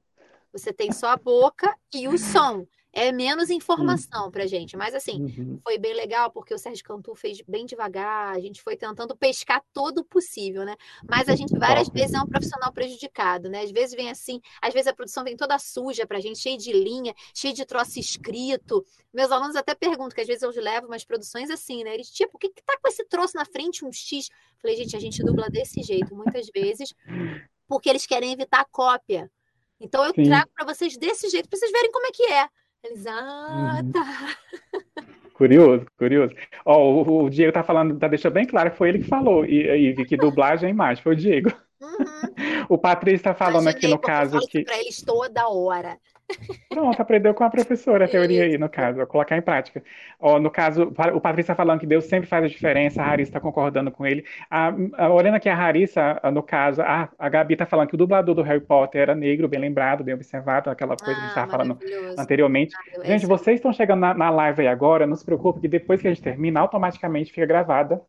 [0.52, 2.66] você tem só a boca e o som.
[2.94, 5.58] É menos informação pra gente, mas assim, Uhum.
[5.64, 9.64] foi bem legal porque o Sérgio Cantu fez bem devagar, a gente foi tentando pescar
[9.72, 10.76] todo o possível, né?
[11.08, 13.62] Mas a gente várias vezes é um profissional prejudicado, né?
[13.62, 16.70] Às vezes vem assim, às vezes a produção vem toda suja pra gente, cheia de
[16.70, 18.84] linha, cheia de troço escrito.
[19.12, 21.94] Meus alunos até perguntam, que às vezes eu levo umas produções assim, né?
[21.94, 24.28] Eles, tipo, o que que tá com esse troço na frente, um X?
[24.60, 26.92] Falei, gente, a gente dubla desse jeito, muitas vezes,
[27.68, 29.30] porque eles querem evitar a cópia.
[29.80, 30.22] Então eu Sim.
[30.24, 32.48] trago pra vocês desse jeito, pra vocês verem como é que é.
[32.84, 33.92] Eles, ah, Uhum.
[33.92, 34.36] tá.
[35.34, 36.34] Curioso, curioso.
[36.64, 39.44] Ó, o, o Diego tá falando, tá deixando bem claro que foi ele que falou,
[39.44, 41.52] e, Ive, que dublagem é imagem, foi o Diego.
[41.80, 42.32] Uhum.
[42.68, 44.62] O Patrício está falando aqui no caso que.
[44.64, 45.98] Para eles toda hora.
[46.68, 49.82] Pronto, aprendeu com a professora a teoria aí, no caso, vou colocar em prática.
[50.18, 53.30] Ó, no caso, o Patrícia está falando que Deus sempre faz a diferença, a Harissa
[53.30, 54.24] está concordando com ele.
[54.50, 57.98] A, a, olhando aqui a Harissa, no caso, a, a Gabi está falando que o
[57.98, 61.22] dublador do Harry Potter era negro, bem lembrado, bem observado, aquela coisa ah, que a
[61.22, 61.78] gente estava ah, falando
[62.18, 62.74] anteriormente.
[62.76, 66.00] Ah, gente, vocês estão chegando na, na live aí agora, não se preocupe que depois
[66.00, 68.00] que a gente termina, automaticamente fica gravada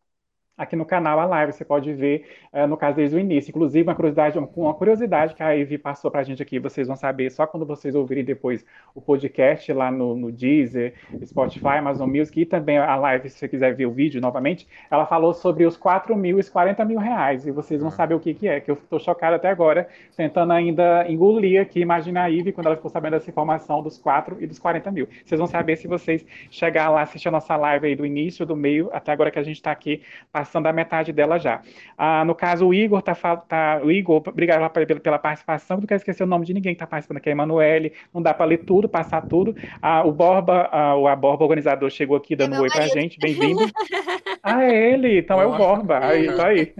[0.56, 3.50] aqui no canal a live, você pode ver, uh, no caso, desde o início.
[3.50, 6.96] Inclusive, uma curiosidade, uma curiosidade que a Ivy passou para a gente aqui, vocês vão
[6.96, 10.94] saber só quando vocês ouvirem depois o podcast lá no, no Deezer,
[11.24, 15.06] Spotify, Amazon Music e também a live, se você quiser ver o vídeo novamente, ela
[15.06, 17.92] falou sobre os 4 mil e os 40 mil reais, e vocês vão ah.
[17.92, 21.80] saber o que, que é, que eu estou chocado até agora, tentando ainda engolir aqui,
[21.80, 25.08] imagina a Ivy quando ela ficou sabendo dessa informação dos 4 e dos 40 mil.
[25.24, 28.54] Vocês vão saber se vocês chegar lá, assistir a nossa live aí do início, do
[28.54, 30.02] meio, até agora que a gente está aqui
[30.44, 31.62] passando a metade dela já.
[31.96, 35.98] Ah, no caso, o Igor tá, tá o Igor, obrigado pela, pela participação, não quero
[35.98, 38.58] esquecer o nome de ninguém que está participando aqui, é Emanuele, não dá para ler
[38.58, 39.56] tudo, passar tudo.
[39.80, 42.86] Ah, o Borba, ah, o a Borba organizador chegou aqui dando é um oi para
[42.88, 43.60] gente, bem-vindo.
[44.42, 46.74] ah, é ele, então é o Borba, aí, tá aí.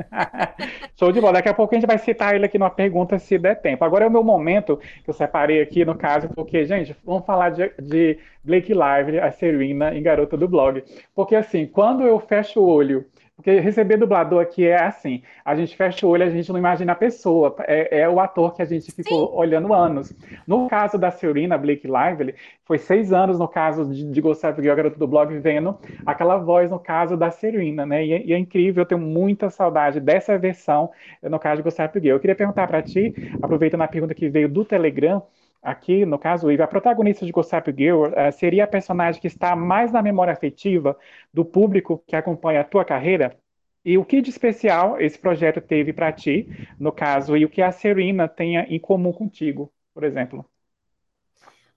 [0.97, 3.39] Show de bola, daqui a pouco a gente vai citar ele aqui numa pergunta se
[3.39, 3.85] der tempo.
[3.85, 7.51] Agora é o meu momento que eu separei aqui, no caso, porque, gente, vamos falar
[7.51, 10.85] de, de Blake Lively, a Serena em Garota do Blog.
[11.15, 13.07] Porque, assim, quando eu fecho o olho
[13.37, 16.93] porque receber dublador aqui é assim: a gente fecha o olho, a gente não imagina
[16.93, 19.33] a pessoa, é, é o ator que a gente ficou Sim.
[19.35, 20.15] olhando anos.
[20.47, 24.77] No caso da Serena Blake Lively, foi seis anos no caso de, de Gostar Girl,
[24.77, 25.77] garoto do blog, vendo
[26.07, 28.07] aquela voz no caso da Serena, né?
[28.07, 31.91] E, é, e, é incrível, eu tenho muita saudade dessa versão no caso de Gostar
[31.93, 32.15] Girl.
[32.15, 33.13] Eu queria perguntar para ti,
[33.43, 35.21] aproveitando a pergunta que veio do Telegram,
[35.65, 39.57] aqui, no caso, Eve, a protagonista de Gossip Girl uh, seria a personagem que está
[39.57, 40.97] mais na memória afetiva
[41.33, 43.37] do público que acompanha a tua carreira?
[43.85, 46.49] E o que de especial esse projeto teve para ti,
[46.79, 50.45] no caso, e o que a Serena tenha em comum contigo, por exemplo?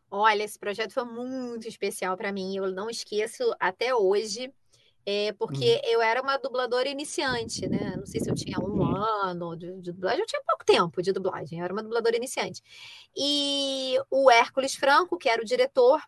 [0.10, 2.56] Olha, esse projeto foi muito especial para mim.
[2.56, 4.54] Eu não esqueço até hoje
[5.10, 5.90] é, porque hum.
[5.90, 7.96] eu era uma dubladora iniciante, né?
[7.96, 11.14] Não sei se eu tinha um ano de, de, dublagem, eu tinha pouco tempo de
[11.14, 12.62] dublagem, eu era uma dubladora iniciante.
[13.16, 16.02] E o Hércules Franco, que era o diretor,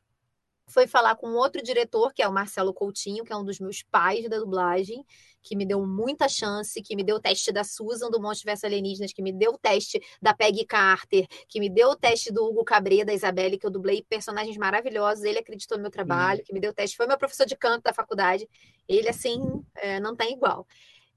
[0.67, 3.83] foi falar com outro diretor, que é o Marcelo Coutinho, que é um dos meus
[3.83, 5.05] pais da dublagem,
[5.41, 8.65] que me deu muita chance, que me deu o teste da Susan do Monte Verso
[8.65, 12.45] Alienígenas, que me deu o teste da Peggy Carter, que me deu o teste do
[12.45, 15.23] Hugo Cabré, da Isabelle, que eu dublei personagens maravilhosos.
[15.23, 16.45] Ele acreditou no meu trabalho, uhum.
[16.45, 16.97] que me deu o teste.
[16.97, 18.47] Foi meu professor de canto da faculdade.
[18.87, 19.39] Ele, assim,
[19.75, 20.67] é, não tem igual.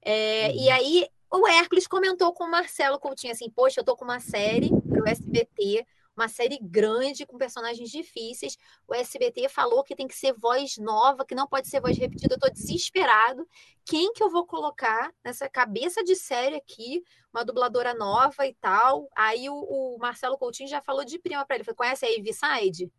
[0.01, 0.55] É, uhum.
[0.55, 4.19] E aí, o Hércules comentou com o Marcelo Coutinho assim: Poxa, eu tô com uma
[4.19, 8.57] série pro SBT uma série grande com personagens difíceis.
[8.87, 12.35] O SBT falou que tem que ser voz nova, que não pode ser voz repetida.
[12.35, 13.47] Eu tô desesperado.
[13.85, 17.03] Quem que eu vou colocar nessa cabeça de série aqui?
[17.33, 19.09] Uma dubladora nova e tal.
[19.15, 21.65] Aí o, o Marcelo Coutinho já falou de prima para ele.
[21.73, 22.91] Conhece a Ivy Side?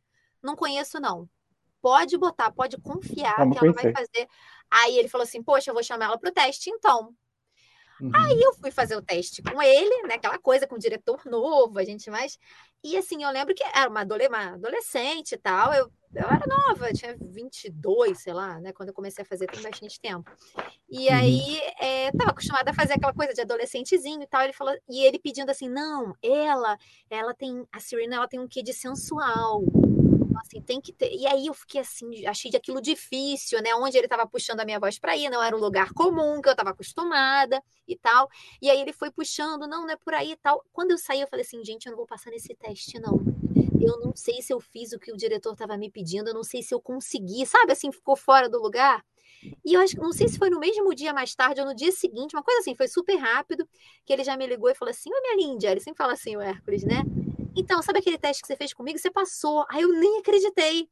[0.42, 1.28] Não conheço, não.
[1.80, 4.28] Pode botar, pode confiar Vamos que ela vai fazer.
[4.70, 7.14] Aí ele falou assim: Poxa, eu vou chamar ela para o teste, então.
[8.00, 8.10] Uhum.
[8.14, 10.14] Aí eu fui fazer o teste com ele, né?
[10.14, 12.38] Aquela coisa com o diretor novo, a gente mais.
[12.82, 15.72] E assim, eu lembro que era uma, adolescente e tal.
[15.72, 18.72] Eu, eu era nova, eu tinha 22, sei lá, né?
[18.72, 20.30] Quando eu comecei a fazer, tem bastante tempo.
[20.90, 21.14] E uhum.
[21.14, 24.42] aí, é, tava acostumada a fazer aquela coisa de adolescentezinho e tal.
[24.42, 26.76] Ele falou, e ele pedindo assim: não, ela,
[27.08, 29.62] ela tem, a Serena, ela tem um quê de sensual
[30.40, 31.12] assim, tem que ter.
[31.12, 33.74] E aí eu fiquei assim, achei aquilo difícil, né?
[33.74, 36.48] Onde ele estava puxando a minha voz para ir, não era um lugar comum que
[36.48, 38.28] eu estava acostumada e tal.
[38.60, 40.64] E aí ele foi puxando, não, não é por aí e tal.
[40.72, 43.20] Quando eu saí, eu falei assim, gente, eu não vou passar nesse teste, não.
[43.80, 46.44] Eu não sei se eu fiz o que o diretor estava me pedindo, eu não
[46.44, 47.72] sei se eu consegui, sabe?
[47.72, 49.04] Assim, ficou fora do lugar.
[49.64, 51.74] E eu acho que não sei se foi no mesmo dia mais tarde ou no
[51.74, 53.68] dia seguinte, uma coisa assim, foi super rápido,
[54.04, 56.34] que ele já me ligou e falou assim: Oi, minha linda, ele sempre fala assim,
[56.34, 57.02] o Hércules, né?
[57.56, 58.98] Então, sabe aquele teste que você fez comigo?
[58.98, 59.64] Você passou.
[59.70, 60.88] Aí eu nem acreditei.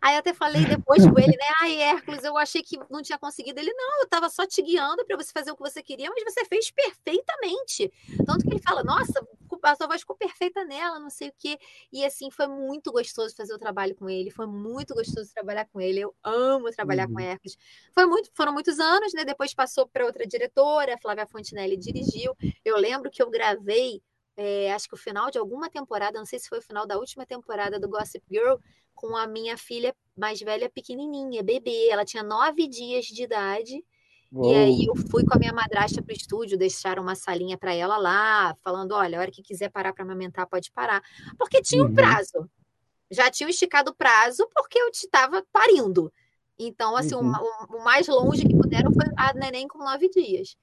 [0.00, 1.46] Aí eu até falei depois com ele, né?
[1.60, 3.58] Ai, Hércules, eu achei que não tinha conseguido.
[3.58, 6.22] Ele, não, eu estava só te guiando para você fazer o que você queria, mas
[6.22, 7.90] você fez perfeitamente.
[8.24, 9.26] Tanto que ele fala, nossa,
[9.60, 11.58] a sua voz ficou perfeita nela, não sei o quê.
[11.92, 15.80] E assim, foi muito gostoso fazer o trabalho com ele, foi muito gostoso trabalhar com
[15.80, 16.00] ele.
[16.00, 17.14] Eu amo trabalhar uhum.
[17.14, 17.58] com Hércules.
[17.92, 19.24] Foi muito, foram muitos anos, né?
[19.24, 22.36] Depois passou para outra diretora, a Flávia Fontinelli dirigiu.
[22.64, 24.00] Eu lembro que eu gravei
[24.40, 26.96] é, acho que o final de alguma temporada, não sei se foi o final da
[26.96, 28.54] última temporada do Gossip Girl,
[28.94, 31.88] com a minha filha mais velha, pequenininha, bebê.
[31.90, 33.84] Ela tinha nove dias de idade.
[34.32, 34.50] Uou.
[34.50, 37.74] E aí eu fui com a minha madrasta para o estúdio, deixaram uma salinha para
[37.74, 41.02] ela lá, falando, olha, a hora que quiser parar para amamentar, pode parar.
[41.36, 41.94] Porque tinha um uhum.
[41.94, 42.48] prazo.
[43.10, 46.12] Já tinha esticado o prazo porque eu estava parindo.
[46.58, 47.32] Então, assim, Uhum.
[47.32, 50.56] o, o- o mais longe que puderam foi a neném com nove dias.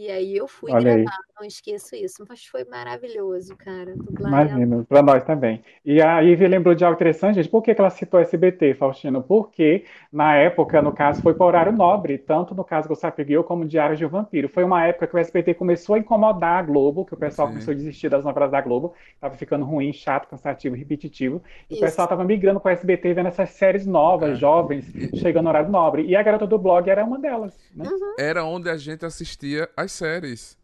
[0.00, 1.02] E aí eu fui Olha aí.
[1.04, 2.24] gravar, não esqueço isso.
[2.26, 3.94] Mas foi maravilhoso, cara.
[4.18, 5.62] Imagino, para nós também.
[5.84, 7.50] E a Ivy lembrou de algo interessante, gente.
[7.50, 9.22] Por que que ela citou SBT, Faustino?
[9.22, 13.66] Porque, na época, no caso, foi por horário nobre, tanto no caso Gossip Girl como
[13.66, 14.48] Diários de um Vampiro.
[14.48, 17.52] Foi uma época que o SBT começou a incomodar a Globo, que o pessoal Sim.
[17.54, 21.42] começou a desistir das novelas da Globo, estava ficando ruim, chato, cansativo, repetitivo.
[21.68, 21.84] E o Isso.
[21.84, 24.34] pessoal estava migrando para o SBT, vendo essas séries novas, É.
[24.36, 26.06] jovens, chegando no horário nobre.
[26.06, 27.84] E a Garota do Blog era uma delas, né?
[28.18, 30.58] Era onde a gente assistia as séries.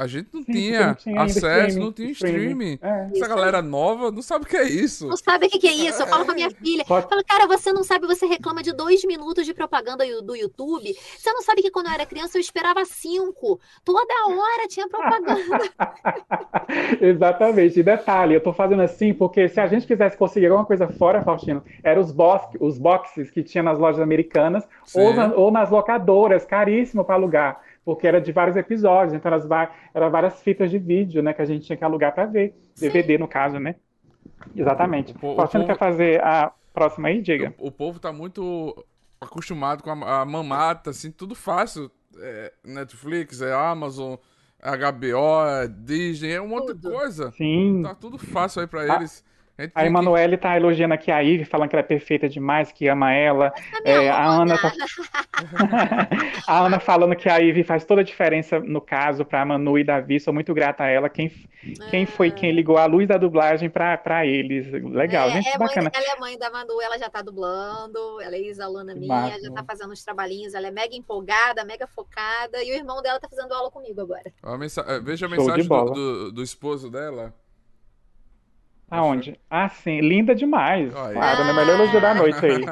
[0.00, 2.38] A gente não Sim, tinha não acesso, streaming, não tinha streaming.
[2.74, 2.78] streaming.
[2.80, 3.08] É.
[3.16, 5.08] Essa galera nova não sabe o que é isso.
[5.08, 6.00] Não sabe o que, é isso?
[6.00, 6.84] Eu falo com a minha filha.
[6.86, 10.36] Só- Eu falo, cara, você não sabe, você reclama de dois minutos de propaganda do
[10.36, 10.94] YouTube.
[11.16, 13.58] Você não sabe que quando eu era criança eu esperava cinco.
[13.84, 15.42] Toda hora tinha propaganda.
[17.00, 17.80] Exatamente.
[17.80, 21.22] E detalhe, eu tô fazendo assim porque se a gente quisesse conseguir alguma coisa fora,
[21.22, 24.64] Faustino, eram os, box, os boxes que tinha nas lojas americanas
[24.94, 29.68] ou, na- ou nas locadoras, caríssimo para alugar, porque era de vários episódios, então eram,
[29.94, 33.16] eram várias fitas de vídeo, né, que a gente tinha que alugar para ver, DVD
[33.16, 33.76] no caso, né?
[34.54, 35.12] Exatamente.
[35.12, 37.54] O po- o Faustino povo- quer fazer a próxima aí, diga.
[37.56, 38.84] O, o povo tá muito
[39.18, 41.90] acostumado com a, a mamata, assim, tudo fácil.
[42.20, 44.16] É, Netflix, é Amazon,
[44.62, 47.30] HBO, é Disney, é um monte de coisa.
[47.38, 47.80] Sim.
[47.82, 49.24] Tá tudo fácil aí pra A- eles.
[49.58, 52.70] A gente A Emanuele tá elogiando aqui a Ivy, falando que ela é perfeita demais,
[52.70, 53.52] que ama ela.
[53.84, 54.72] É, a amando, Ana tá...
[56.46, 59.82] a Ana falando que a Ivy faz toda a diferença no caso para Manu e
[59.82, 60.20] Davi.
[60.20, 61.08] Sou muito grata a ela.
[61.08, 61.30] Quem,
[61.90, 64.70] quem foi quem ligou a luz da dublagem para eles?
[64.70, 65.90] Legal, É, gente, é mãe- bacana.
[65.92, 69.64] ela é mãe da Manu, ela já tá dublando, ela é ex-aluna minha, já tá
[69.64, 73.52] fazendo os trabalhinhos, ela é mega empolgada, mega focada, e o irmão dela tá fazendo
[73.52, 74.30] aula comigo agora.
[74.42, 77.34] a mensa- é, Veja a Show mensagem do, do, do esposo dela.
[78.90, 79.38] Aonde?
[79.50, 80.94] Ah, sim, linda demais.
[80.94, 81.12] Olha.
[81.12, 81.52] Claro, né?
[81.52, 82.64] Melhor elogio da noite aí.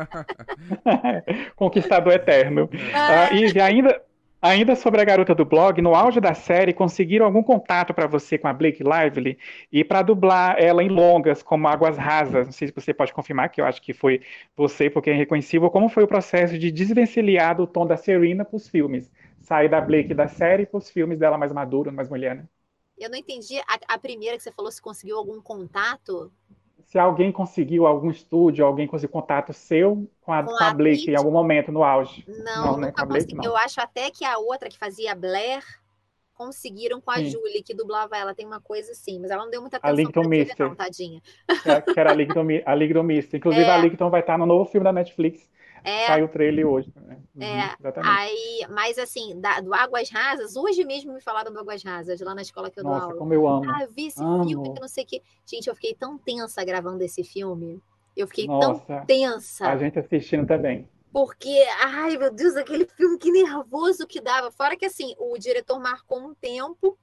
[1.56, 2.70] Conquistador eterno.
[2.94, 4.02] Ah, Ivy, ainda,
[4.40, 8.38] ainda sobre a garota do blog, no auge da série, conseguiram algum contato para você
[8.38, 9.38] com a Blake Lively
[9.70, 12.46] e para dublar ela em longas, como Águas Rasas?
[12.46, 14.22] Não sei se você pode confirmar, que eu acho que foi
[14.56, 15.70] você, porque é irreconhecível.
[15.70, 19.10] Como foi o processo de desvencilhar do tom da Serena para os filmes?
[19.38, 22.44] Sair da Blake da série para os filmes dela mais madura, mais mulher, né?
[22.99, 26.32] Eu não entendi a, a primeira que você falou, se conseguiu algum contato
[26.84, 30.74] Se alguém conseguiu algum estúdio, alguém conseguiu contato seu com a, Com com a a
[30.74, 31.11] Blake Blake?
[31.11, 32.26] em algum momento no auge.
[32.26, 33.34] Não, Não, né, com a Blake, consegui.
[33.34, 33.44] não.
[33.44, 35.62] Eu acho até que a outra que fazia a Blair
[36.34, 37.24] conseguiram com a Sim.
[37.24, 38.34] Julie, que dublava ela.
[38.34, 40.68] Tem uma coisa assim, mas ela não deu muita A atenção Lincoln pra Mister.
[40.68, 41.20] não, tadinha.
[41.62, 43.36] que era- que era a Ligton, Mi- a Ligton Mista.
[43.38, 43.70] Inclusive, É.
[43.70, 45.49] a Ligton vai estar no novo filme da Netflix.
[45.89, 46.93] É, Saiu o trailer hoje.
[46.97, 47.18] né?
[47.39, 48.11] É, exatamente.
[48.18, 52.34] aí, mas assim, da- do Águas Rasas, hoje mesmo me falaram do Águas Rasas, lá
[52.34, 53.16] na escola que eu dou Nossa, aula.
[53.18, 53.70] como eu amo.
[53.72, 54.45] Ah, eu vi esse Amo.
[54.49, 55.22] filme que não sei o que.
[55.47, 57.80] Gente, eu fiquei tão tensa gravando esse filme.
[58.16, 59.68] Eu fiquei tão Nossa, tensa.
[59.68, 60.89] a gente assistindo também.
[61.12, 64.51] Porque, ai meu Deus, aquele filme que nervoso que dava.
[64.51, 66.99] Fora que assim, o diretor marcou um tempo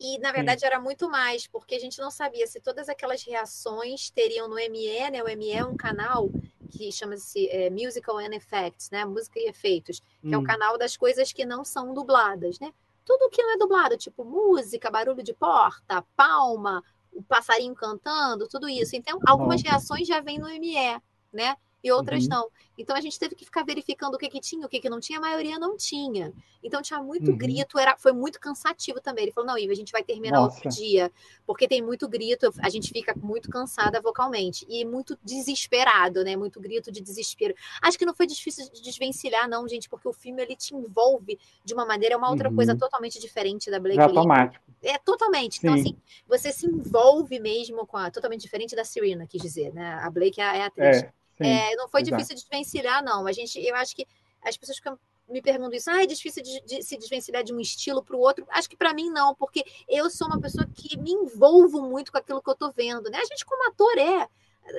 [0.00, 4.10] e na verdade era muito mais, porque a gente não sabia se todas aquelas reações
[4.10, 5.22] teriam no ME, né?
[5.22, 6.28] O ME é um canal
[6.70, 9.04] que chama-se é, Musical and Effects, né?
[9.04, 10.44] Música e efeitos, que é o Hum.
[10.44, 12.72] canal das coisas que não são dubladas, né?
[13.04, 18.68] Tudo que não é dublado, tipo música, barulho de porta, palma, o passarinho cantando, tudo
[18.68, 18.96] isso.
[18.96, 21.00] Então, algumas reações já vêm no ME,
[21.32, 21.56] né?
[21.84, 22.30] E outras Uhum.
[22.30, 22.48] não.
[22.78, 24.98] Então a gente teve que ficar verificando o que, que tinha, o que, que não
[24.98, 26.32] tinha, a maioria não tinha.
[26.62, 27.36] Então tinha muito Uhum.
[27.36, 29.24] grito, era, foi muito cansativo também.
[29.24, 30.76] Ele falou: não, Iva, a gente vai terminar outro Nossa.
[30.80, 31.12] dia,
[31.46, 34.66] porque tem muito grito, a gente fica muito cansada vocalmente.
[34.68, 36.34] E muito desesperado, né?
[36.36, 37.54] Muito grito de desespero.
[37.82, 41.38] Acho que não foi difícil de desvencilhar, não, gente, porque o filme ele te envolve
[41.64, 42.56] de uma maneira, é uma outra Uhum.
[42.56, 44.16] coisa totalmente diferente da Blake Lively.
[44.18, 44.64] automático.
[44.82, 45.58] É totalmente.
[45.58, 45.80] Então, Sim.
[45.80, 48.10] assim, você se envolve mesmo com a.
[48.10, 49.94] Totalmente diferente da Serena, quis dizer, né?
[50.02, 51.02] A Blake é a, é a atriz.
[51.02, 51.44] É, sim.
[51.46, 52.16] É, não foi exato.
[52.16, 53.26] difícil de desvencilhar, não.
[53.26, 54.06] A gente, eu acho que
[54.42, 57.58] as pessoas ficam me perguntam isso, ah, é difícil de, de se desvencilhar de um
[57.58, 58.44] estilo para o outro.
[58.50, 62.18] Acho que para mim não, porque eu sou uma pessoa que me envolvo muito com
[62.18, 63.18] aquilo que eu estou vendo, né?
[63.18, 64.28] A gente como ator é.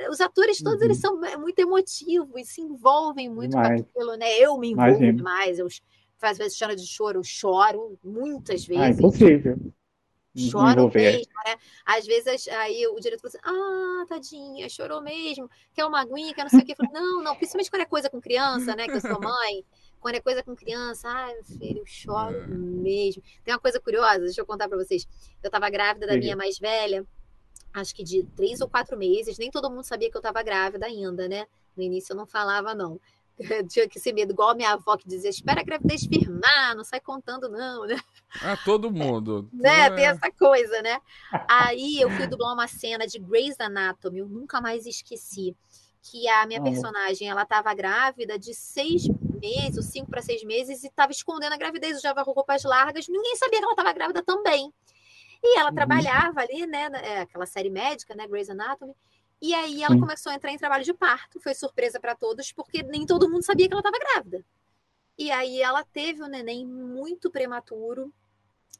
[0.09, 0.85] Os atores todos Uhum.
[0.85, 3.81] eles são muito emotivos e se envolvem muito Demais.
[3.81, 4.37] com aquilo, né?
[4.39, 5.17] Eu me envolvo Imagino.
[5.17, 5.67] demais, eu
[6.21, 9.57] às vezes choro de choro, eu choro muitas Ah, vezes impossível.
[10.35, 11.17] Choro envolver.
[11.17, 11.55] mesmo, né?
[11.85, 16.43] Às vezes aí o diretor fala assim, ah, tadinha, chorou mesmo, quer uma aguinha, quer
[16.43, 16.75] não sei o quê.
[16.75, 18.85] Falo, não, não, principalmente quando é coisa com criança, né?
[18.87, 19.63] Que eu sou mãe.
[19.99, 22.47] Quando é coisa com criança, ai, meu filho, eu choro É.
[22.47, 23.23] mesmo.
[23.43, 25.07] Tem uma coisa curiosa, deixa eu contar pra vocês.
[25.41, 27.03] Eu tava grávida da minha mais velha,
[27.73, 30.85] acho que de três ou quatro meses, nem todo mundo sabia que eu tava grávida
[30.85, 31.47] ainda, né?
[31.75, 32.99] No início eu não falava, não.
[33.69, 36.83] Tinha que ser medo, igual a minha avó que dizia, espera a gravidez firmar, não
[36.83, 37.99] sai contando, não, né?
[38.41, 39.49] Ah, todo mundo.
[39.53, 39.87] né?
[39.87, 39.89] É.
[39.91, 40.99] Tem essa coisa, né?
[41.47, 45.55] Aí eu fui dublar uma cena de Grey's Anatomy, eu nunca mais esqueci.
[46.07, 46.69] que a minha Amo.
[46.69, 49.07] personagem ela estava grávida de seis
[49.41, 53.35] meses, ou cinco para seis meses, e estava escondendo a gravidez, usava roupas largas, ninguém
[53.35, 54.71] sabia que ela estava grávida também.
[55.43, 55.75] E ela Uhum.
[55.75, 58.93] trabalhava ali, né, é, aquela série médica, né, Grey's Anatomy,
[59.41, 59.99] e aí ela Sim.
[59.99, 63.43] começou a entrar em trabalho de parto, foi surpresa para todos, porque nem todo mundo
[63.43, 64.43] sabia que ela estava grávida.
[65.17, 68.11] E aí ela teve o neném muito prematuro,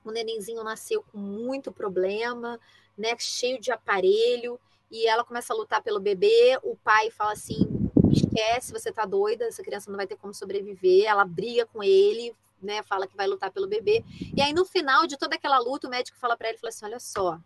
[0.03, 2.59] o nenenzinho nasceu com muito problema,
[2.97, 4.59] né, cheio de aparelho,
[4.91, 9.45] e ela começa a lutar pelo bebê, o pai fala assim, esquece, você tá doida,
[9.45, 13.27] essa criança não vai ter como sobreviver, ela briga com ele, né, fala que vai
[13.27, 14.03] lutar pelo bebê,
[14.35, 16.85] e aí no final de toda aquela luta, o médico fala para ele, fala assim,
[16.85, 17.39] olha só,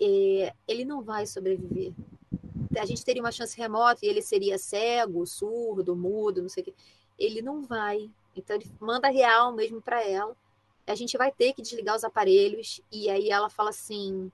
[0.00, 1.92] ele não vai sobreviver.
[2.78, 6.66] A gente teria uma chance remota e ele seria cego, surdo, mudo, não sei o
[6.66, 6.74] quê.
[7.18, 8.08] Ele não vai.
[8.36, 10.34] Então ele manda real mesmo para ela.
[10.86, 14.30] A gente vai ter que desligar os aparelhos e aí ela fala assim: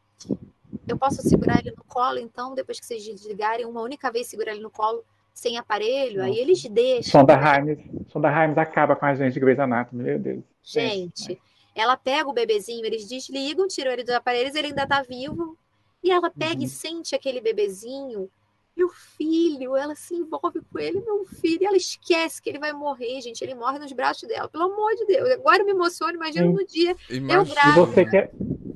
[0.86, 4.52] "Eu posso segurar ele no colo então, depois que vocês desligarem, uma única vez segurar
[4.52, 5.02] ele no colo
[5.34, 6.40] sem aparelho?" Aí Nossa.
[6.40, 7.20] eles deixam.
[7.20, 7.78] Sonda Rhimes.
[8.08, 10.44] Sonda Rhimes acaba com a gente de Grey's Anatomy, meu Deus.
[10.62, 11.40] Gente,
[11.76, 15.58] ela pega o bebezinho, eles desligam, tiram ele dos aparelhos, ele ainda tá vivo.
[16.02, 16.70] E ela pega e Uhum.
[16.70, 18.30] sente aquele bebezinho.
[18.76, 22.72] Meu filho, ela se envolve com ele, meu filho, e ela esquece que ele vai
[22.72, 23.42] morrer, gente.
[23.42, 25.30] Ele morre nos braços dela, pelo amor de Deus.
[25.30, 26.94] Agora eu me emociono, imagina no dia.
[27.10, 27.42] Imagina.
[27.42, 27.86] E grávida.
[27.86, 28.30] você quer,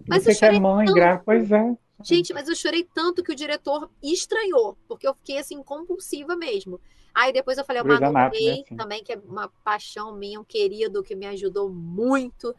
[0.08, 0.94] Mas você eu quer chorei mãe, tanto.
[0.94, 1.76] grávida, pois é.
[2.02, 6.80] Gente, mas eu chorei tanto que o diretor estranhou, porque eu fiquei assim, compulsiva mesmo.
[7.14, 8.76] Aí depois eu falei, o Manu é Rey, assim.
[8.76, 12.54] também, que é uma paixão minha, um querido que me ajudou muito.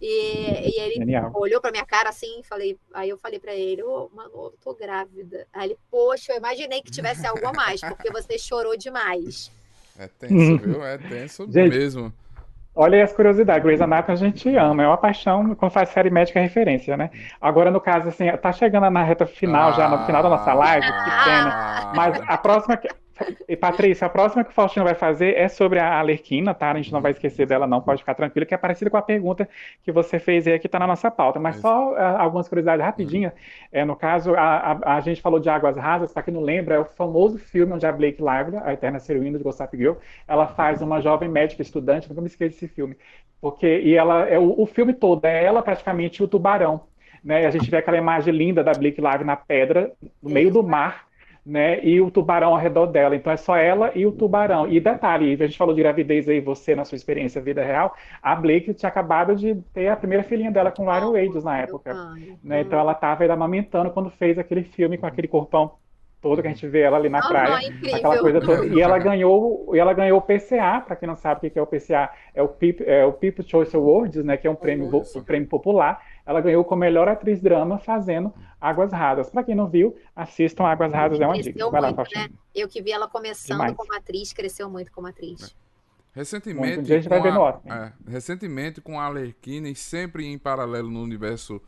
[0.00, 1.32] E, e ele Genial.
[1.34, 4.74] olhou pra minha cara assim, falei, aí eu falei pra ele, ô, Manu, eu tô
[4.74, 5.46] grávida.
[5.52, 9.50] Aí ele, poxa, eu imaginei que tivesse algo a mais, porque você chorou demais.
[9.98, 10.84] É tenso, viu?
[10.84, 12.12] É tenso Gente, mesmo.
[12.74, 13.62] Olha aí as curiosidades.
[13.64, 17.10] Grey's Anatomy a gente ama, é uma paixão quando faz série médica é referência, né?
[17.40, 20.86] Agora, no caso, assim, tá chegando na reta final, já no final da nossa live,
[20.86, 21.50] que pena.
[21.54, 22.88] Ah, Mas a próxima que.
[23.48, 26.70] E Patrícia, a próxima que o Faustino vai fazer é sobre a Alerquina, tá?
[26.70, 29.02] A gente não vai esquecer dela, não, pode ficar tranquilo, que é parecida com a
[29.02, 29.48] pergunta
[29.82, 31.40] que você fez aí, que tá na nossa pauta.
[31.40, 33.32] Mas só ah, algumas curiosidades rapidinhas.
[33.72, 36.74] É, no caso, a, a, a gente falou de Águas Rasas, para quem não lembra,
[36.74, 39.94] é o famoso filme onde a Blake Lively, a eterna heroína de Gossip Girl,
[40.28, 42.96] ela faz uma jovem médica estudante, nunca me esqueço desse filme.
[43.40, 46.82] Porque, e ela, é o, o filme todo, é ela praticamente o tubarão.
[47.24, 47.42] Né?
[47.42, 49.92] E a gente vê aquela imagem linda da Blake Lively na pedra,
[50.22, 51.06] no meio do mar,
[51.46, 51.82] né?
[51.84, 53.14] E o tubarão ao redor dela.
[53.14, 54.68] Então é só ela e o tubarão.
[54.68, 58.34] E detalhe, a gente falou de gravidez aí, você na sua experiência vida real, a
[58.34, 61.94] Blake tinha acabado de ter a primeira filhinha dela com Ryan Reynolds na época.
[62.42, 62.62] Né?
[62.62, 65.72] Então ela estava ainda amamentando quando fez aquele filme com aquele corpão
[66.20, 67.68] todo que a gente vê ela ali na Aham, praia.
[67.68, 67.96] incrível.
[67.96, 68.66] Aquela coisa toda.
[68.66, 71.62] E ela ganhou, e ela ganhou o PCA, para quem não sabe o que é
[71.62, 74.88] o PCA, é o, Peop, é o People's Choice Awards, né, que é um prêmio,
[74.88, 76.02] um prêmio popular.
[76.26, 79.30] Ela ganhou como melhor atriz drama fazendo Águas Rasas.
[79.30, 81.50] Para quem não viu, assistam Águas Rasas, é uma dica.
[81.50, 82.24] Cresceu Vai lá, muito, Faustino.
[82.24, 82.30] né?
[82.54, 83.76] Eu que vi ela começando Demais.
[83.76, 85.54] como atriz, cresceu muito como atriz.
[86.12, 86.80] Recentemente, Muito.
[86.80, 90.38] Um dia a gente vai ver no é, recentemente com a Arlequina e sempre em
[90.38, 91.60] paralelo no universo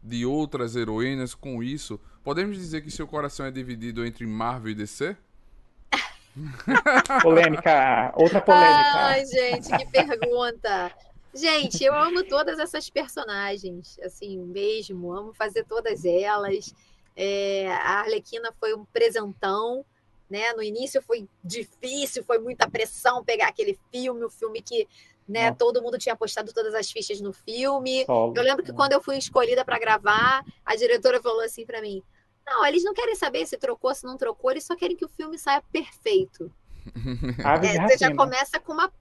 [0.00, 4.74] de outras heroínas, com isso, podemos dizer que seu coração é dividido entre Marvel e
[4.76, 5.16] DC?
[7.20, 8.92] Polêmica, outra polêmica.
[8.94, 10.92] Ai, gente, que pergunta.
[11.36, 15.12] Gente, eu amo todas essas personagens, assim, mesmo.
[15.12, 16.74] Amo fazer todas elas.
[17.14, 19.84] É, a Arlequina foi um presentão,
[20.28, 20.52] né?
[20.52, 24.88] No início foi difícil, foi muita pressão pegar aquele filme, o filme que
[25.28, 28.04] né, todo mundo tinha apostado todas as fichas no filme.
[28.06, 28.34] Solo.
[28.36, 32.02] Eu lembro que quando eu fui escolhida para gravar, a diretora falou assim para mim:
[32.46, 35.08] Não, eles não querem saber se trocou, se não trocou, eles só querem que o
[35.08, 36.52] filme saia perfeito.
[37.64, 38.16] É, você já rapina.
[38.16, 38.92] começa com uma.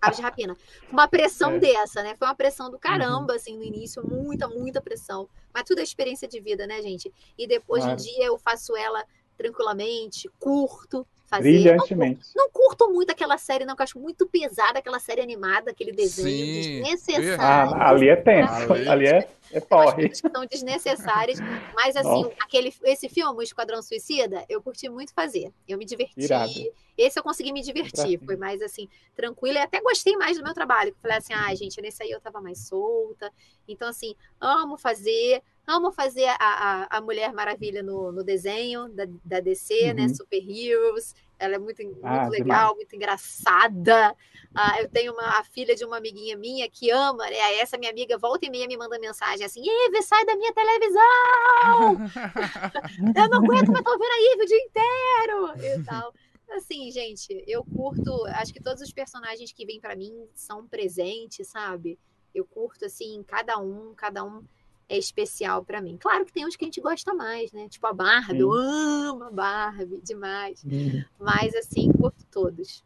[0.00, 0.56] Aves de rapina.
[0.90, 1.58] Uma pressão É.
[1.58, 2.14] dessa, né?
[2.18, 5.28] Foi uma pressão do caramba, assim, no início, muita, muita pressão.
[5.52, 7.12] Mas tudo é experiência de vida, né, gente?
[7.36, 8.02] E depois, hoje em Claro.
[8.14, 9.04] dia, eu faço ela
[9.38, 11.50] tranquilamente, curto, fazer.
[11.52, 12.26] Não curto, Brilhantemente.
[12.34, 15.92] não curto muito aquela série, não, que eu acho muito pesada aquela série animada, aquele
[15.92, 16.82] desenho Sim.
[16.82, 17.74] desnecessário.
[17.74, 18.72] Ah, ali é tenso.
[18.72, 20.10] Ali- Ali é, é Umas porre.
[20.14, 21.38] são desnecessárias,
[21.74, 22.34] mas assim, Nossa.
[22.42, 25.52] aquele, esse filme, o Esquadrão Suicida, eu curti muito fazer.
[25.66, 26.14] Eu me diverti.
[26.16, 26.52] Irado.
[26.96, 28.18] Esse eu consegui me divertir.
[28.24, 29.56] Foi mais assim, tranquilo.
[29.56, 30.94] E até gostei mais do meu trabalho.
[31.00, 33.30] Falei assim, ah, gente, nesse aí eu tava mais solta.
[33.68, 35.40] Então, assim, amo fazer.
[35.68, 40.04] Amo fazer a, a, a Mulher Maravilha no, no desenho da, da DC, né?
[40.04, 40.14] Uhum.
[40.14, 41.14] Super Heroes.
[41.38, 44.16] Ela é muito, muito Ah, legal, muito engraçada.
[44.54, 47.58] Ah, eu tenho uma a filha de uma amiguinha minha que ama, né?
[47.60, 51.02] Essa minha amiga volta e meia me manda mensagem assim: Eve, sai da minha televisão!
[53.14, 55.80] Eu não aguento, mas tô vendo a Eve o dia inteiro!
[55.80, 56.14] E tal.
[56.50, 58.24] Assim, gente, eu curto.
[58.28, 61.98] Acho que todos os personagens que vêm pra mim são presentes, sabe?
[62.34, 64.42] Eu curto, assim, cada um, cada um
[64.88, 65.96] é especial para mim.
[66.00, 67.68] Claro que tem uns que a gente gosta mais, né?
[67.68, 70.64] Tipo a Barbie, eu amo a Barbie demais.
[70.64, 71.04] Uhum.
[71.18, 72.82] Mas assim, curto todos.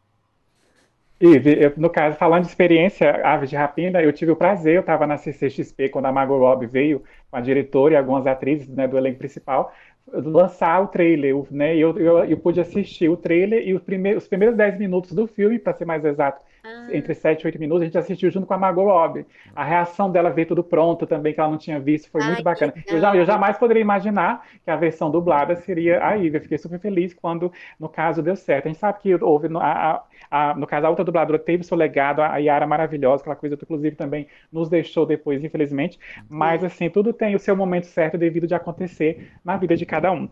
[1.21, 1.39] E,
[1.77, 5.17] no caso, falando de experiência, Aves de Rapina, eu tive o prazer, eu estava na
[5.17, 7.01] CCXP quando a Margot Robbie veio
[7.31, 9.73] com a diretora e algumas atrizes né, do elenco principal,
[10.11, 11.77] lançar o trailer, né?
[11.77, 15.13] E eu, eu, eu pude assistir o trailer e os primeiros, os primeiros 10 minutos
[15.13, 16.87] do filme, para ser mais exato, ah.
[16.91, 19.25] entre 7 e 8 minutos, a gente assistiu junto com a Margot Robbie.
[19.53, 22.43] A reação dela ver tudo pronto também, que ela não tinha visto, foi Ai, muito
[22.43, 22.73] bacana.
[22.87, 26.37] Eu, já, eu, jamais poderia imaginar que a versão dublada seria a Ivy.
[26.37, 28.65] Eu fiquei super feliz quando, no caso, deu certo.
[28.65, 31.75] A gente sabe que houve, a, a, a, no caso, a outra dubladora teve seu
[31.75, 35.99] legado, a Yara maravilhosa, aquela coisa, inclusive, também nos deixou depois, infelizmente.
[36.29, 40.11] Mas, assim, tudo tem o seu momento certo devido de acontecer na vida de cada
[40.11, 40.29] um.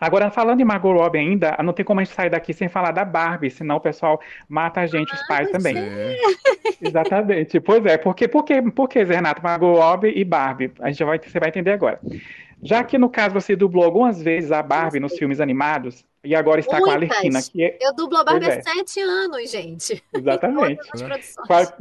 [0.00, 2.90] Agora, falando em Margot Robbie ainda, não tem como a gente sair daqui sem falar
[2.90, 5.76] da Barbie, senão o pessoal mata a gente, os ah, pais também.
[5.78, 6.16] É.
[6.82, 7.60] Exatamente.
[7.60, 10.72] Pois é, porque, porque, porque, Zé Renato, Margot Robbie e Barbie?
[10.80, 12.00] A gente vai, você vai entender agora.
[12.62, 16.60] Já que no caso você dublou algumas vezes a Barbie nos filmes animados, e agora
[16.60, 16.86] está Muitas.
[16.86, 17.42] com a Alerquina.
[17.42, 17.78] Que é...
[17.80, 18.62] Eu dublo a Barbie há é.
[18.62, 20.02] sete anos, gente.
[20.12, 20.80] Exatamente.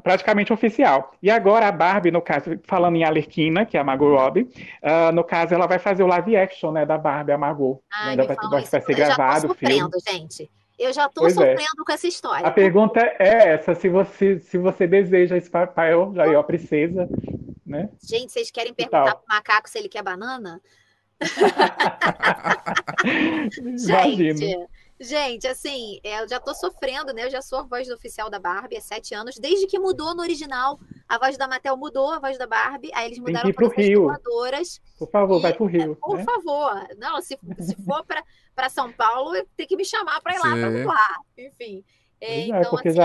[0.04, 1.14] Praticamente oficial.
[1.22, 5.12] E agora a Barbie, no caso, falando em Alerquina, que é a Margot Robbie, uh,
[5.14, 7.82] no caso ela vai fazer o live action né, da Barbie, a Margot.
[7.91, 9.89] Ai, ainda vai, vai, vai, ser gravado o filme.
[10.08, 10.52] gente.
[10.78, 11.30] Eu já estou é.
[11.30, 11.86] sofrendo é.
[11.86, 12.46] com essa história.
[12.48, 17.08] A pergunta é essa: se você, se você deseja esse papel, já é a princesa,
[17.66, 17.89] né?
[18.04, 20.60] Gente, vocês querem perguntar para o macaco se ele quer banana?
[23.78, 24.68] gente,
[24.99, 27.26] gente, assim, é, eu já tô sofrendo, né?
[27.26, 30.22] Eu já sou a voz oficial da Barbie há sete anos, desde que mudou no
[30.22, 30.80] original.
[31.07, 34.82] A voz da Mattel mudou, a voz da Barbie, aí eles mudaram para as dubladoras.
[34.97, 35.95] Por favor, e, vai pro Rio.
[35.95, 36.24] Por né?
[36.24, 36.88] favor.
[36.97, 38.05] Não, se, se for
[38.55, 41.18] para São Paulo, tem que me chamar para ir lá para dublar.
[41.38, 41.84] Enfim.
[42.24, 42.99] É, é, então, assim,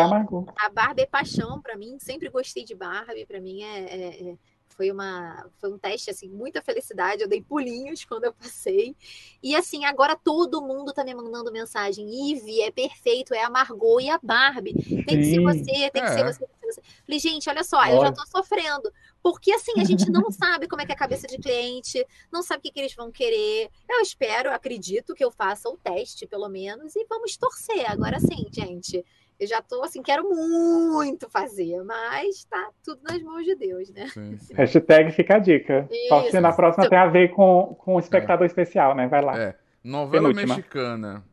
[0.56, 4.38] a Barbie é paixão para mim, sempre gostei de Barbie, para mim é, é, é
[4.78, 8.96] foi uma foi um teste assim, muita felicidade, eu dei pulinhos quando eu passei.
[9.42, 14.00] E assim, agora todo mundo tá me mandando mensagem, Ive, é perfeito, é a Margot
[14.00, 14.74] e a Barbie.
[15.04, 16.32] Tem que ser você, tem que ser é.
[16.32, 16.82] você, tem que ser você.
[17.04, 17.90] Falei, gente, olha só, olha.
[17.90, 18.92] eu já tô sofrendo.
[19.20, 22.40] Porque assim, a gente não sabe como é que é a cabeça de cliente, não
[22.40, 23.68] sabe o que, que eles vão querer.
[23.90, 27.90] Eu espero, acredito que eu faça o teste, pelo menos, e vamos torcer.
[27.90, 29.04] Agora sim, gente.
[29.38, 34.08] Eu já tô assim, quero muito fazer, mas tá tudo nas mãos de Deus, né?
[34.08, 34.54] Sim, sim.
[34.54, 35.88] Hashtag fica a dica.
[35.90, 36.08] Isso.
[36.08, 38.46] Só que na próxima tem a ver com, com o espectador é.
[38.46, 39.06] especial, né?
[39.06, 39.38] Vai lá.
[39.38, 39.56] É.
[39.84, 40.56] Novela Penúltima.
[40.56, 41.24] mexicana.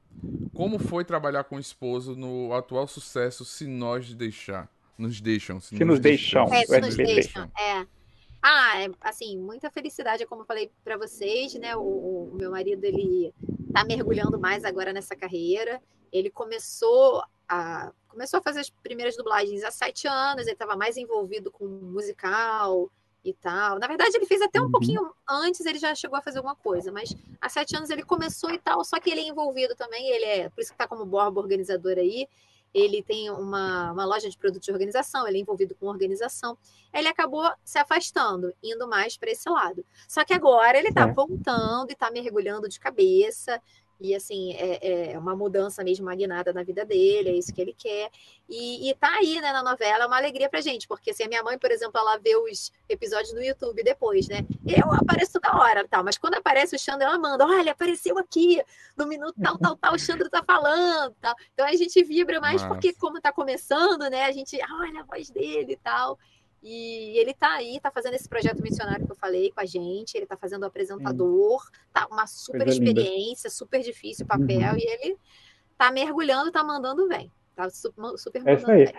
[0.53, 4.70] Como foi trabalhar com o esposo no atual sucesso Se Nós Deixar?
[4.97, 5.60] Nos deixam.
[5.60, 6.45] Se, se nos, nos deixam.
[6.45, 6.76] deixam.
[6.76, 7.51] É, se nos deixam.
[7.60, 7.86] É.
[8.41, 11.76] Ah, é, assim, muita felicidade, como eu falei para vocês, né?
[11.76, 13.34] O, o, meu marido, ele
[13.74, 15.82] tá mergulhando mais agora nessa carreira.
[16.14, 20.98] Ele começou a, começou a fazer as primeiras dublagens há sete anos, ele estava mais
[20.98, 22.89] envolvido com musical
[23.24, 23.80] e tal.
[23.80, 24.72] Na verdade, ele fez até um uhum.
[24.72, 28.52] pouquinho antes, ele já chegou a fazer alguma coisa, mas há sete anos ele começou
[28.52, 31.06] e tal, só que ele é envolvido também, ele é, por isso que está como
[31.06, 32.28] borba organizador aí,
[32.76, 36.58] ele tem uma, uma loja de produtos de organização, ele é envolvido com organização.
[36.93, 39.86] Ele acabou se afastando, indo mais para esse lado.
[40.10, 41.14] Só que agora ele está é.
[41.14, 43.62] voltando e está mergulhando de cabeça
[44.00, 47.74] e assim, é, é, uma mudança mesmo magnada na vida dele, é isso que ele
[47.78, 48.10] quer.
[48.48, 51.28] E, e tá aí, né, na novela, é uma alegria pra gente, porque se assim,
[51.28, 54.46] a minha mãe, por exemplo, ela vê os episódios no YouTube depois, né?
[54.66, 58.62] Eu apareço da hora, tal, mas quando aparece o Chandra, ela manda, olha, apareceu aqui,
[58.96, 61.34] no minuto tal, tal, tal, o Chandra tá falando, tal.
[61.54, 62.74] Então a gente vibra mais Nossa.
[62.74, 66.20] porque, como tá começando, né, a gente, olha a voz dele e tal.
[66.68, 70.16] E ele está aí, está fazendo esse projeto missionário que eu falei com a gente,
[70.16, 71.63] ele está fazendo o apresentador,
[71.93, 73.55] tá uma super Coisa experiência, linda.
[73.55, 74.78] super difícil o papel, uhum.
[74.80, 75.18] e ele
[75.72, 77.32] está mergulhando, está mandando bem.
[77.56, 78.03] Tá super
[78.45, 78.93] é isso aí.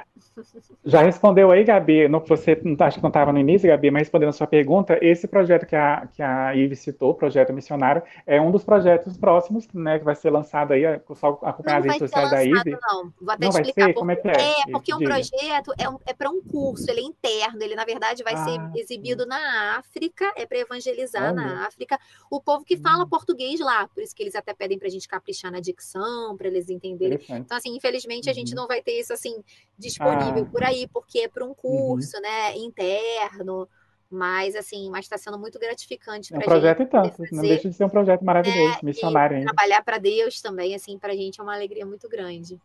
[0.83, 4.31] Já respondeu aí, Gabi, no, você acho que não estava no início, Gabi, mas respondendo
[4.31, 8.41] a sua pergunta, esse projeto que a, que a Ives citou, o projeto missionário, é
[8.41, 10.83] um dos projetos próximos, né, que vai ser lançado aí,
[11.15, 12.79] só acompanhar as redes sociais da Ives.
[12.83, 13.75] Não, vou até não explicar.
[13.83, 13.95] Vai ser?
[13.95, 14.33] Como é que é?
[14.33, 17.75] É, porque o um projeto é, um, é para um curso, ele é interno, ele
[17.75, 21.35] na verdade vai ah, ser exibido na África, é para evangelizar Olha.
[21.35, 21.99] na África,
[22.31, 23.09] o povo que fala hum.
[23.09, 26.49] português lá, por isso que eles até pedem para a gente caprichar na dicção, para
[26.49, 27.19] eles entenderem.
[27.29, 29.43] Então, assim, infelizmente a gente gente não vai ter isso assim
[29.79, 30.51] disponível ah.
[30.51, 31.55] por aí, porque é para um uhum.
[31.55, 32.23] curso, uhum.
[32.23, 33.69] né, interno.
[34.09, 36.91] Mas, assim, mas está sendo muito gratificante para é um projeto gente.
[36.91, 39.53] tanto, fazer, não deixa de ser um projeto maravilhoso, é, missionário ainda.
[39.53, 42.61] Trabalhar para Deus também, assim, para a gente é uma alegria muito grande.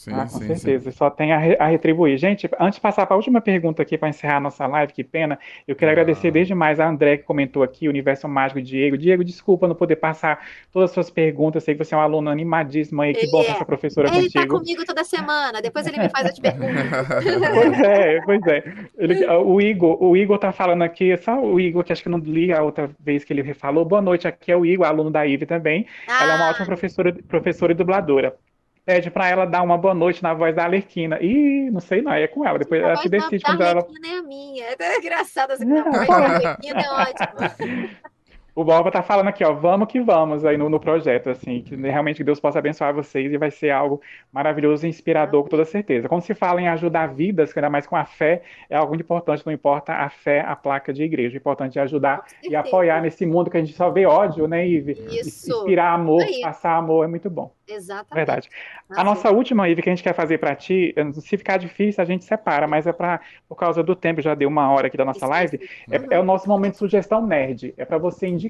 [0.00, 0.92] Sim, ah, com sim, certeza.
[0.92, 2.16] Só tem a, re- a retribuir.
[2.18, 5.02] Gente, antes de passar para a última pergunta aqui para encerrar a nossa live, que
[5.02, 5.36] pena,
[5.66, 5.92] eu quero Ah.
[5.92, 8.96] agradecer desde mais a André que comentou aqui, o Universo Mágico Diego.
[8.96, 10.38] Diego, desculpa não poder passar
[10.72, 11.64] todas as suas perguntas.
[11.64, 13.12] Sei que você é um aluno animadíssimo aí.
[13.12, 13.46] Que Ele bom é.
[13.50, 14.58] essa professora Ele tá contigo.
[14.60, 16.84] comigo toda semana, depois ele me faz as perguntas.
[17.54, 18.64] Pois é, pois é.
[18.98, 22.12] Ele- o Igor, o Igor tá falando aqui, só o Igor, que acho que eu
[22.12, 23.84] não li a outra vez que ele falou.
[23.84, 25.86] Boa noite, aqui é o Igor, aluno da Ive também.
[26.06, 28.36] Ela é uma Ah, ótima professora, professora e dubladora.
[28.88, 31.18] Pede pra ela dar uma boa noite na voz da Arlequina.
[31.20, 32.58] Ih, não sei não, aí é com ela.
[32.58, 33.82] Depois a ela se decide quando ela.
[33.82, 34.64] Arlequina é a minha.
[34.64, 37.54] É engraçado assim, a voz da Arlequina é ótima.
[38.58, 41.76] O Borba tá falando aqui, ó, vamos que vamos aí no, no projeto, assim, que
[41.76, 44.02] realmente que Deus possa abençoar vocês e vai ser algo
[44.32, 46.08] maravilhoso e inspirador, com toda certeza.
[46.08, 49.52] Quando se fala em ajudar vidas, ainda mais com a fé, é algo importante, não
[49.52, 51.36] importa a fé, a placa de igreja.
[51.36, 54.66] O importante é ajudar e apoiar nesse mundo que a gente só vê ódio, né,
[54.66, 54.98] Ive?
[55.08, 55.52] Isso.
[55.52, 56.40] Inspirar amor, Aí.
[56.40, 57.52] passar amor é muito bom.
[57.68, 58.14] Exatamente.
[58.14, 58.48] Verdade.
[58.90, 59.14] A Arrasou.
[59.14, 62.24] nossa última, Ive, que a gente quer fazer pra ti, se ficar difícil, a gente
[62.24, 65.28] separa, mas é para por causa do tempo, já deu uma hora aqui da nossa
[65.28, 65.60] live.
[65.62, 66.12] isso.
[66.12, 67.72] É, é o nosso momento de sugestão nerd.
[67.76, 68.47] É para você indicar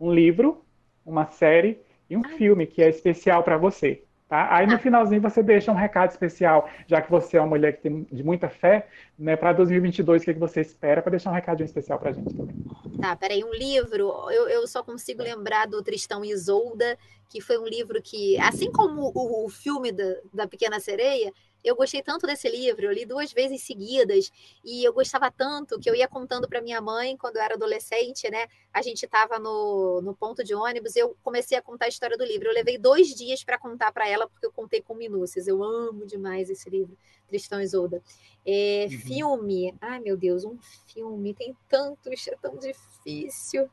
[0.00, 0.64] um livro,
[1.04, 4.02] uma série e um filme que é especial para você.
[4.28, 4.48] Tá?
[4.54, 4.78] Aí no Ah.
[4.78, 8.24] finalzinho você deixa um recado especial, já que você é uma mulher que tem de
[8.24, 9.36] muita fé, né?
[9.36, 11.02] Para 2022, o que, que você espera?
[11.02, 12.56] Para deixar um recadinho especial para a gente também.
[13.00, 16.96] Tá, peraí, um livro, eu, eu só consigo lembrar do Tristão e Isolda,
[17.28, 21.30] que foi um livro que, assim como o, o filme da, da Pequena Sereia,
[21.64, 24.30] eu gostei tanto desse livro, eu li duas vezes seguidas,
[24.62, 28.30] e eu gostava tanto que eu ia contando para minha mãe, quando eu era adolescente,
[28.30, 28.46] né?
[28.72, 32.24] A gente estava no, no ponto de ônibus, eu comecei a contar a história do
[32.24, 32.48] livro.
[32.48, 35.48] Eu levei dois dias para contar para ela, porque eu contei com minúcias.
[35.48, 36.96] Eu amo demais esse livro,
[37.28, 38.02] Tristão e Isolda.
[38.46, 38.98] É, Uhum.
[39.00, 43.70] Filme, ai meu Deus, um filme, tem tantos, é tão difícil.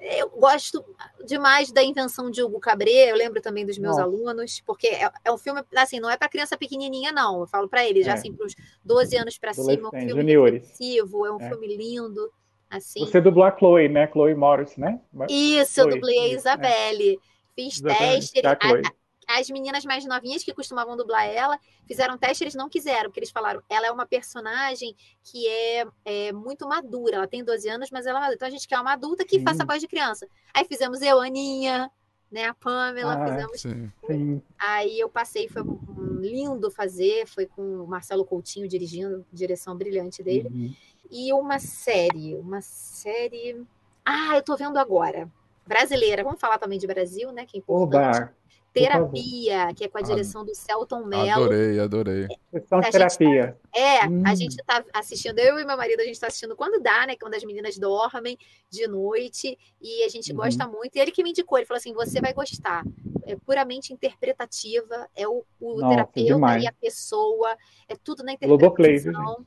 [0.00, 0.84] Eu gosto
[1.24, 4.02] demais da invenção de Hugo Cabret, eu lembro também dos meus Nossa.
[4.04, 7.40] alunos, porque é, é um filme, assim, não é para criança pequenininha, não.
[7.40, 8.14] Eu falo para eles, já É.
[8.14, 11.48] assim, para uns 12 anos para cima, é um filme reflexivo, é um É.
[11.48, 12.30] filme lindo,
[12.68, 13.00] assim.
[13.00, 14.06] Você dublou a Chloe, né?
[14.12, 15.00] Chloe Morris, né?
[15.28, 16.28] Isso, eu Chloe, dublei a é.
[16.34, 17.20] Isabelle.
[17.54, 18.46] Fiz Exatamente, teste.
[18.46, 18.92] a-
[19.26, 23.30] as meninas mais novinhas que costumavam dublar ela fizeram teste, eles não quiseram, porque eles
[23.30, 28.06] falaram, ela é uma personagem que é, é muito madura, ela tem 12 anos, mas
[28.06, 28.36] ela é madura.
[28.36, 29.44] Então a gente quer uma adulta que Sim.
[29.44, 30.26] faça voz de criança.
[30.52, 31.90] Aí fizemos eu, a Aninha,
[32.30, 33.60] né, a Pamela, Ah, fizemos.
[33.60, 33.92] Sim.
[34.06, 34.42] Sim.
[34.58, 35.62] Aí eu passei, foi
[36.20, 40.48] lindo fazer, foi com o Marcelo Coutinho dirigindo, direção brilhante dele.
[40.48, 40.74] Uhum.
[41.10, 43.64] E uma série, uma série.
[44.04, 45.30] Ah, eu tô vendo agora.
[45.66, 47.46] Brasileira, vamos falar também de Brasil, né?
[47.46, 48.18] Que é importante.
[48.18, 48.34] Oba,
[48.74, 51.44] Terapia, que é com a Ah, direção do Celton Mello.
[51.44, 52.26] Adorei, adorei.
[52.50, 53.58] sessão de A gente terapia.
[53.74, 54.22] É, Hum.
[54.26, 57.14] a gente tá assistindo, eu e meu marido, a gente tá assistindo quando dá, né?
[57.16, 58.36] Quando as meninas dormem
[58.68, 60.38] de noite, e a gente Uhum.
[60.38, 60.96] gosta muito.
[60.96, 62.84] E ele que me indicou, ele falou assim: você vai gostar.
[63.26, 66.62] É puramente interpretativa, é o, o Nossa, terapeuta demais.
[66.62, 67.56] e a pessoa,
[67.88, 69.46] é tudo na Globoplay, interpretação.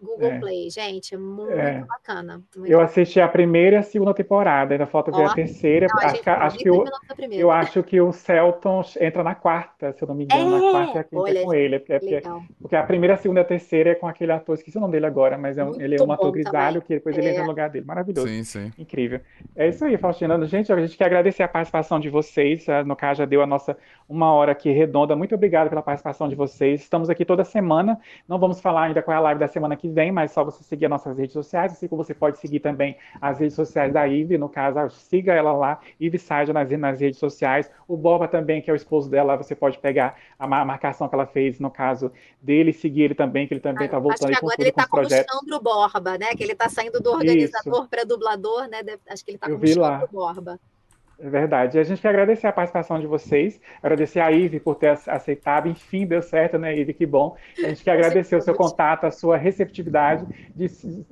[0.00, 0.38] Google É.
[0.38, 1.84] Play, gente, é muito É.
[1.86, 2.42] bacana.
[2.56, 5.86] muito Eu assisti a primeira e a segunda temporada, ainda falta ver a terceira.
[5.90, 6.86] Não, a acho, não, acho que o, a
[7.32, 10.70] eu acho que o Celton entra na quarta, se eu não me engano, É, na
[10.70, 11.78] quarta e a quinta olha, é com ele.
[11.78, 12.42] Porque, porque, Legal.
[12.60, 14.92] porque a primeira, a segunda e a terceira é com aquele ator, esqueci o nome
[14.92, 16.80] dele agora, mas é um- ele é um ator grisalho também.
[16.88, 17.30] que depois ele É.
[17.30, 17.84] entra no lugar dele.
[17.84, 18.28] Maravilhoso.
[18.28, 18.72] Sim, sim.
[18.78, 19.20] Incrível.
[19.56, 20.38] É isso aí, Faustina.
[20.46, 22.66] Gente, a gente quer agradecer a participação de vocês.
[22.86, 23.76] No caso, já deu a nossa
[24.08, 25.16] uma hora aqui redonda.
[25.16, 26.80] Muito obrigado pela participação de vocês.
[26.82, 27.98] Estamos aqui toda semana.
[28.28, 30.62] Não vamos falar ainda qual é a live da semana que vem, mas só você
[30.64, 31.72] seguir as nossas redes sociais.
[31.72, 34.38] Assim como você pode seguir também as redes sociais da Ive.
[34.38, 37.70] No caso, siga ela lá, Ive Saja, nas, nas redes sociais.
[37.86, 41.14] O Boba também, que é o esposo dela, você pode pegar a ma- marcação que
[41.14, 44.34] ela fez, no caso dele, seguir ele também, que ele também está Acho voltando que
[44.34, 45.32] aí com agora ele com tá os como projetos.
[45.38, 46.34] Sandro Borba, né?
[46.34, 48.78] Que ele tá saindo do organizador para dublador, né?
[49.08, 50.08] Acho que ele tá Eu como vi Sandro.
[50.12, 50.60] Borba.
[51.20, 51.76] É verdade.
[51.76, 55.10] E a gente quer agradecer a participação de vocês, agradecer a Ive por ter ace-
[55.10, 55.68] aceitado.
[55.68, 56.94] Enfim, deu certo, né, Ive?
[56.94, 57.36] Que bom.
[57.58, 60.68] A gente quer agradecer o seu contato, a sua receptividade, de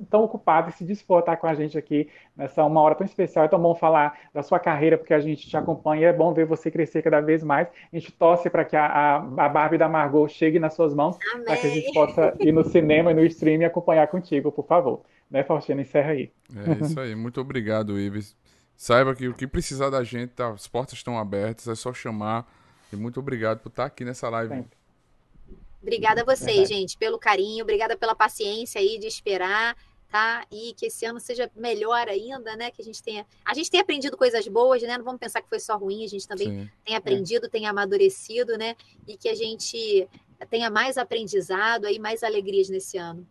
[0.09, 3.03] tão ocupado e se dispor a estar com a gente aqui nessa uma hora tão
[3.03, 3.43] especial.
[3.43, 6.33] É tão bom falar da sua carreira, porque a gente te acompanha e é bom
[6.33, 7.67] ver você crescer cada vez mais.
[7.91, 11.17] A gente torce para que a, a, a Barbie da Margot chegue nas suas mãos,
[11.45, 14.65] para que a gente possa ir no cinema e no stream e acompanhar contigo, por
[14.65, 15.01] favor.
[15.29, 15.81] Né, Faustina?
[15.81, 16.31] Encerra aí.
[16.55, 17.13] É isso aí.
[17.13, 18.33] Muito obrigado, Ives.
[18.77, 20.49] Saiba que o que precisar da gente, tá?
[20.49, 22.47] as portas estão abertas, é só chamar.
[22.93, 24.53] E muito obrigado por estar aqui nessa live.
[24.53, 24.77] Sempre.
[25.81, 26.73] Obrigada a vocês, Verdade.
[26.75, 29.75] gente, pelo carinho, obrigada pela paciência aí de esperar,
[30.11, 30.45] tá?
[30.51, 32.69] E que esse ano seja melhor ainda, né?
[32.69, 33.25] Que a gente tenha.
[33.43, 34.95] A gente tem aprendido coisas boas, né?
[34.95, 36.69] Não vamos pensar que foi só ruim, a gente também Sim.
[36.85, 38.75] tem aprendido, tem amadurecido, né?
[39.07, 40.07] E que a gente
[40.51, 43.27] tenha mais aprendizado aí, mais alegrias nesse ano.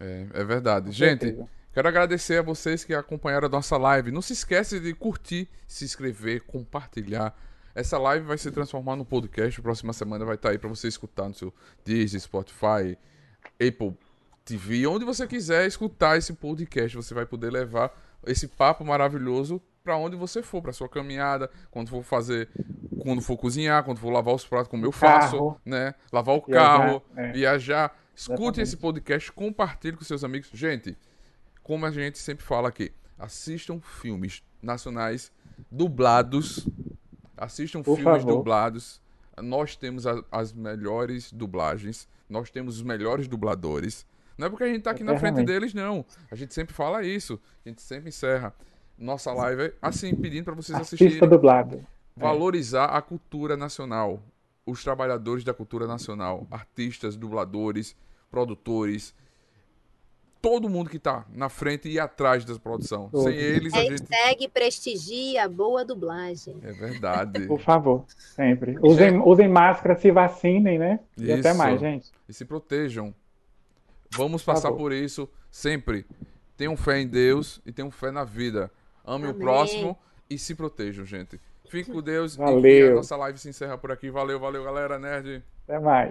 [0.00, 0.90] É, é verdade.
[0.90, 1.36] Gente.
[1.76, 4.10] Quero agradecer a vocês que acompanharam a nossa live.
[4.10, 7.36] Não se esquece de curtir, se inscrever, compartilhar.
[7.74, 9.60] Essa live vai se transformar no podcast.
[9.60, 11.52] Próxima semana vai estar aí para você escutar no seu
[11.84, 12.96] Disney, Spotify,
[13.60, 13.94] Apple
[14.42, 16.96] TV, onde você quiser escutar esse podcast.
[16.96, 17.94] Você vai poder levar
[18.26, 22.48] esse papo maravilhoso para onde você for, para sua caminhada, quando for fazer,
[23.00, 25.60] quando for cozinhar, quando for lavar os pratos, como eu faço, Carro.
[25.62, 25.94] né?
[26.10, 27.32] Lavar o Viajar, carro, é.
[27.32, 27.98] viajar.
[28.14, 28.62] Escute Exatamente.
[28.62, 30.48] esse podcast, compartilhe com seus amigos.
[30.54, 30.96] Gente,
[31.66, 35.32] como a gente sempre fala aqui, assistam filmes nacionais
[35.68, 36.64] dublados.
[37.36, 38.36] Assistam Por filmes favor.
[38.36, 39.00] dublados.
[39.42, 42.08] Nós temos a- as melhores dublagens.
[42.30, 44.06] Nós temos os melhores dubladores.
[44.38, 46.04] Não é porque a gente tá aqui na frente deles, não.
[46.30, 47.40] A gente sempre fala isso.
[47.64, 48.54] A gente sempre encerra
[48.96, 51.84] nossa live assim, pedindo para vocês Assista assistirem dublado.
[52.16, 54.22] valorizar a cultura nacional,
[54.64, 57.96] os trabalhadores da cultura nacional, artistas, dubladores,
[58.30, 59.12] produtores,
[60.40, 63.08] todo mundo que tá na frente e atrás da produção.
[63.10, 63.24] Todos.
[63.24, 66.56] Sem eles a gente Hashtag prestigia a boa dublagem.
[66.62, 67.46] é verdade.
[67.46, 68.78] Por favor, sempre.
[68.80, 71.00] Usem, usem máscara, se vacinem, né?
[71.16, 71.58] E até Isso.
[71.58, 72.10] mais, gente.
[72.28, 73.14] E se protejam.
[74.12, 74.78] Vamos Por passar favor.
[74.78, 76.06] por isso sempre.
[76.56, 78.70] Tenham fé em Deus e tenham fé na vida.
[79.04, 79.96] Amem o próximo
[80.30, 81.40] e se protejam, gente.
[81.68, 82.92] Fique com Deus e Valeu.
[82.92, 84.08] a nossa live se encerra por aqui.
[84.10, 85.42] Valeu, valeu, galera, nerd.
[85.64, 86.10] Até mais.